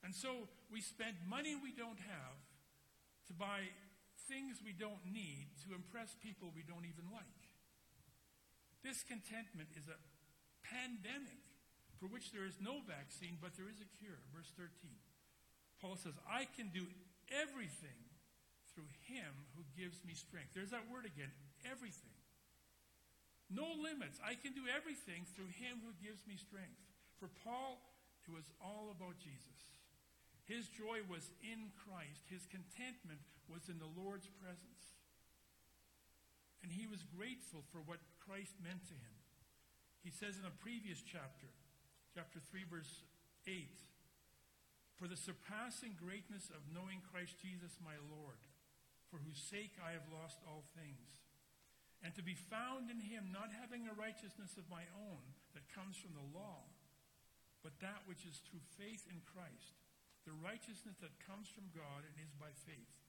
And 0.06 0.16
so 0.16 0.48
we 0.72 0.80
spend 0.80 1.20
money 1.28 1.58
we 1.60 1.76
don't 1.76 2.00
have 2.00 2.40
to 3.28 3.34
buy 3.34 3.68
things 4.30 4.64
we 4.64 4.72
don't 4.72 5.04
need 5.04 5.52
to 5.68 5.76
impress 5.76 6.16
people 6.24 6.54
we 6.56 6.64
don't 6.64 6.88
even 6.88 7.12
like. 7.12 7.44
Discontentment 8.84 9.74
is 9.76 9.90
a 9.92 10.00
pandemic 10.64 11.47
for 11.98 12.08
which 12.08 12.32
there 12.32 12.46
is 12.46 12.62
no 12.62 12.82
vaccine, 12.86 13.42
but 13.42 13.58
there 13.58 13.70
is 13.70 13.82
a 13.82 13.90
cure. 13.98 14.22
Verse 14.34 14.50
13. 14.54 14.70
Paul 15.82 15.98
says, 15.98 16.18
I 16.26 16.50
can 16.58 16.70
do 16.74 16.86
everything 17.30 18.02
through 18.74 18.90
him 19.10 19.34
who 19.58 19.66
gives 19.74 20.02
me 20.06 20.14
strength. 20.14 20.54
There's 20.54 20.74
that 20.74 20.90
word 20.90 21.06
again 21.06 21.34
everything. 21.66 22.14
No 23.50 23.66
limits. 23.80 24.20
I 24.22 24.36
can 24.36 24.52
do 24.54 24.68
everything 24.68 25.24
through 25.34 25.50
him 25.56 25.80
who 25.82 25.96
gives 26.04 26.22
me 26.28 26.36
strength. 26.36 26.78
For 27.18 27.32
Paul, 27.44 27.80
it 28.28 28.32
was 28.32 28.52
all 28.60 28.92
about 28.92 29.18
Jesus. 29.18 29.80
His 30.46 30.68
joy 30.68 31.04
was 31.08 31.32
in 31.44 31.72
Christ. 31.76 32.28
His 32.28 32.48
contentment 32.48 33.24
was 33.48 33.72
in 33.72 33.80
the 33.80 33.90
Lord's 33.98 34.28
presence. 34.40 35.00
And 36.62 36.72
he 36.72 36.88
was 36.88 37.08
grateful 37.08 37.64
for 37.72 37.80
what 37.84 38.04
Christ 38.20 38.60
meant 38.60 38.84
to 38.92 38.98
him. 38.98 39.18
He 40.04 40.12
says 40.12 40.36
in 40.36 40.48
a 40.48 40.62
previous 40.64 41.00
chapter, 41.04 41.48
chapter 42.18 42.42
3, 42.42 42.66
verse 42.66 43.06
8, 43.46 43.70
For 44.98 45.06
the 45.06 45.14
surpassing 45.14 45.94
greatness 45.94 46.50
of 46.50 46.66
knowing 46.74 47.06
Christ 47.06 47.38
Jesus 47.38 47.78
my 47.78 47.94
Lord, 48.10 48.42
for 49.14 49.22
whose 49.22 49.38
sake 49.38 49.78
I 49.78 49.94
have 49.94 50.10
lost 50.10 50.42
all 50.50 50.66
things, 50.74 51.22
and 52.02 52.18
to 52.18 52.26
be 52.26 52.34
found 52.34 52.90
in 52.90 53.06
him, 53.06 53.30
not 53.30 53.54
having 53.54 53.86
a 53.86 53.94
righteousness 53.94 54.58
of 54.58 54.66
my 54.66 54.90
own 54.98 55.22
that 55.54 55.70
comes 55.70 55.94
from 55.94 56.18
the 56.18 56.26
law, 56.34 56.66
but 57.62 57.78
that 57.86 58.02
which 58.10 58.26
is 58.26 58.42
through 58.50 58.66
faith 58.82 59.06
in 59.14 59.22
Christ 59.22 59.78
the 60.26 60.34
righteousness 60.42 60.98
that 61.00 61.14
comes 61.24 61.48
from 61.48 61.72
God 61.72 62.02
and 62.04 62.18
is 62.20 62.34
by 62.36 62.52
faith. 62.68 63.07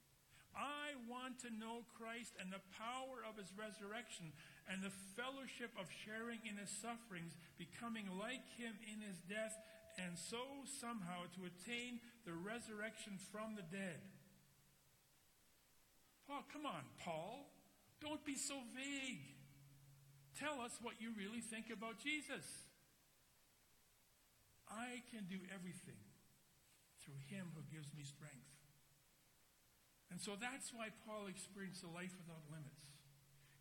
I 0.55 0.97
want 1.07 1.39
to 1.45 1.51
know 1.53 1.85
Christ 1.95 2.33
and 2.39 2.51
the 2.51 2.63
power 2.75 3.23
of 3.23 3.37
his 3.37 3.53
resurrection 3.55 4.33
and 4.67 4.83
the 4.83 4.93
fellowship 5.15 5.73
of 5.79 5.89
sharing 5.89 6.39
in 6.45 6.57
his 6.57 6.69
sufferings, 6.69 7.37
becoming 7.57 8.05
like 8.17 8.45
him 8.57 8.77
in 8.85 9.01
his 9.01 9.17
death, 9.25 9.55
and 9.97 10.17
so 10.17 10.65
somehow 10.79 11.25
to 11.35 11.49
attain 11.49 11.99
the 12.25 12.33
resurrection 12.33 13.17
from 13.31 13.55
the 13.55 13.65
dead. 13.65 14.01
Paul, 16.27 16.45
come 16.53 16.65
on, 16.65 16.85
Paul. 17.01 17.49
Don't 18.01 18.23
be 18.23 18.35
so 18.35 18.55
vague. 18.77 19.33
Tell 20.37 20.61
us 20.61 20.77
what 20.81 21.01
you 21.01 21.11
really 21.17 21.41
think 21.41 21.73
about 21.73 21.99
Jesus. 21.99 22.45
I 24.69 25.01
can 25.09 25.25
do 25.25 25.41
everything 25.49 25.99
through 27.01 27.17
him 27.33 27.49
who 27.57 27.65
gives 27.73 27.89
me 27.97 28.03
strength. 28.05 28.58
And 30.09 30.17
so 30.17 30.33
that's 30.33 30.73
why 30.73 30.89
Paul 31.05 31.29
experienced 31.29 31.85
a 31.85 31.91
life 31.93 32.13
without 32.17 32.41
limits. 32.49 32.89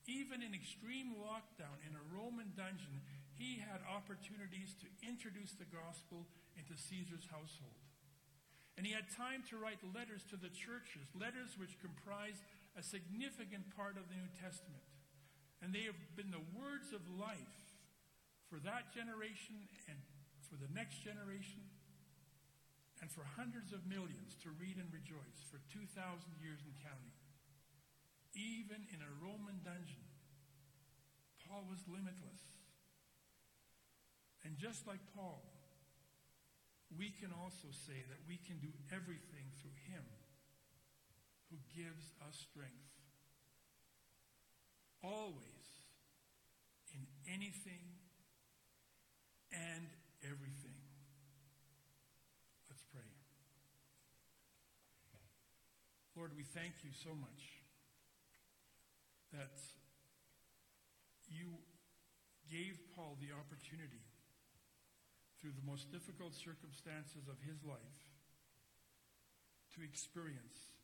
Even 0.09 0.41
in 0.41 0.57
extreme 0.57 1.13
lockdown 1.21 1.77
in 1.85 1.93
a 1.93 2.09
Roman 2.09 2.57
dungeon, 2.57 3.05
he 3.37 3.61
had 3.61 3.85
opportunities 3.85 4.73
to 4.81 4.89
introduce 5.05 5.53
the 5.53 5.69
gospel 5.69 6.25
into 6.57 6.73
Caesar's 6.75 7.29
household. 7.29 7.77
And 8.81 8.89
he 8.89 8.97
had 8.97 9.11
time 9.13 9.45
to 9.53 9.61
write 9.61 9.83
letters 9.83 10.25
to 10.33 10.41
the 10.41 10.49
churches, 10.49 11.11
letters 11.13 11.59
which 11.61 11.77
comprise 11.83 12.41
a 12.79 12.83
significant 12.83 13.69
part 13.77 14.01
of 14.01 14.09
the 14.09 14.17
New 14.17 14.33
Testament. 14.39 14.87
And 15.61 15.75
they 15.75 15.85
have 15.85 15.99
been 16.15 16.31
the 16.31 16.47
words 16.57 16.95
of 16.95 17.03
life 17.19 17.59
for 18.49 18.63
that 18.65 18.95
generation 18.95 19.69
and 19.91 19.99
for 20.47 20.57
the 20.57 20.71
next 20.73 21.05
generation 21.05 21.61
and 23.01 23.11
for 23.11 23.23
hundreds 23.39 23.73
of 23.73 23.87
millions 23.87 24.35
to 24.43 24.51
read 24.59 24.77
and 24.77 24.91
rejoice 24.91 25.41
for 25.47 25.63
2,000 25.71 25.87
years 26.43 26.63
and 26.67 26.75
counting. 26.83 27.15
Even 28.35 28.85
in 28.91 29.01
a 29.03 29.17
Roman 29.23 29.63
dungeon, 29.63 30.03
Paul 31.47 31.65
was 31.71 31.81
limitless. 31.89 32.43
And 34.45 34.59
just 34.59 34.87
like 34.87 35.01
Paul, 35.15 35.43
we 36.97 37.11
can 37.11 37.31
also 37.33 37.69
say 37.71 38.05
that 38.09 38.21
we 38.27 38.39
can 38.39 38.59
do 38.59 38.73
everything 38.95 39.53
through 39.61 39.77
him 39.91 40.05
who 41.51 41.59
gives 41.75 42.13
us 42.27 42.47
strength. 42.51 42.93
Always, 45.03 45.69
in 46.95 47.07
anything 47.33 47.85
and 49.53 49.89
everything. 50.25 50.78
Lord, 56.19 56.35
we 56.35 56.43
thank 56.43 56.83
you 56.83 56.91
so 56.91 57.15
much 57.15 57.63
that 59.31 59.55
you 61.31 61.47
gave 62.51 62.75
Paul 62.99 63.15
the 63.23 63.31
opportunity 63.31 64.03
through 65.39 65.55
the 65.55 65.63
most 65.63 65.95
difficult 65.95 66.35
circumstances 66.35 67.31
of 67.31 67.39
his 67.47 67.63
life 67.63 68.03
to 69.79 69.87
experience 69.87 70.75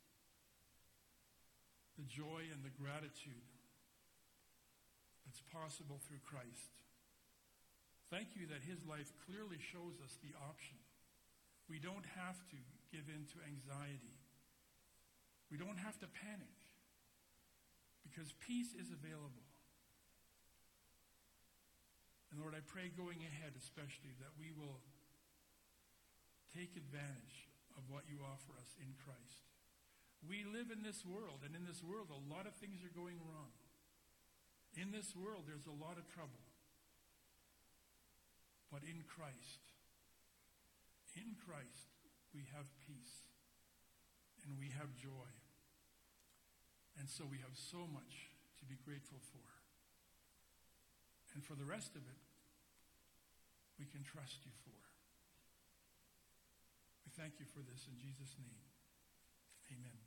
the 1.98 2.06
joy 2.06 2.46
and 2.54 2.62
the 2.62 2.70
gratitude 2.70 3.50
that's 5.26 5.42
possible 5.50 5.98
through 6.06 6.22
Christ. 6.22 6.78
Thank 8.06 8.38
you 8.38 8.46
that 8.54 8.62
his 8.62 8.86
life 8.86 9.10
clearly 9.26 9.58
shows 9.58 9.98
us 9.98 10.14
the 10.22 10.30
option. 10.46 10.78
We 11.66 11.82
don't 11.82 12.06
have 12.14 12.38
to 12.54 12.58
give 12.94 13.10
in 13.10 13.26
to 13.34 13.42
anxiety. 13.50 14.13
We 15.54 15.62
don't 15.62 15.78
have 15.78 15.94
to 16.02 16.10
panic 16.10 16.58
because 18.02 18.34
peace 18.42 18.74
is 18.74 18.90
available. 18.90 19.46
And 22.34 22.42
Lord, 22.42 22.58
I 22.58 22.62
pray 22.66 22.90
going 22.90 23.22
ahead, 23.22 23.54
especially, 23.54 24.18
that 24.18 24.34
we 24.34 24.50
will 24.50 24.82
take 26.50 26.74
advantage 26.74 27.46
of 27.78 27.86
what 27.86 28.02
you 28.10 28.18
offer 28.26 28.58
us 28.58 28.74
in 28.82 28.98
Christ. 28.98 29.46
We 30.26 30.42
live 30.42 30.74
in 30.74 30.82
this 30.82 31.06
world, 31.06 31.46
and 31.46 31.54
in 31.54 31.62
this 31.62 31.86
world, 31.86 32.10
a 32.10 32.18
lot 32.26 32.50
of 32.50 32.58
things 32.58 32.82
are 32.82 32.90
going 32.90 33.22
wrong. 33.22 33.54
In 34.74 34.90
this 34.90 35.14
world, 35.14 35.46
there's 35.46 35.70
a 35.70 35.78
lot 35.78 36.02
of 36.02 36.10
trouble. 36.10 36.42
But 38.74 38.82
in 38.82 39.06
Christ, 39.06 39.70
in 41.14 41.38
Christ, 41.38 41.94
we 42.34 42.42
have 42.50 42.66
peace 42.82 43.22
and 44.42 44.58
we 44.58 44.74
have 44.74 44.90
joy. 44.98 45.30
And 46.98 47.08
so 47.08 47.24
we 47.26 47.38
have 47.42 47.54
so 47.54 47.86
much 47.90 48.30
to 48.58 48.64
be 48.64 48.78
grateful 48.84 49.18
for. 49.32 49.44
And 51.34 51.42
for 51.42 51.54
the 51.58 51.66
rest 51.66 51.96
of 51.98 52.02
it, 52.06 52.22
we 53.78 53.86
can 53.86 54.06
trust 54.06 54.46
you 54.46 54.54
for. 54.62 54.78
We 57.04 57.10
thank 57.18 57.40
you 57.40 57.46
for 57.50 57.60
this 57.60 57.90
in 57.90 57.98
Jesus' 57.98 58.38
name. 58.38 58.62
Amen. 59.74 60.03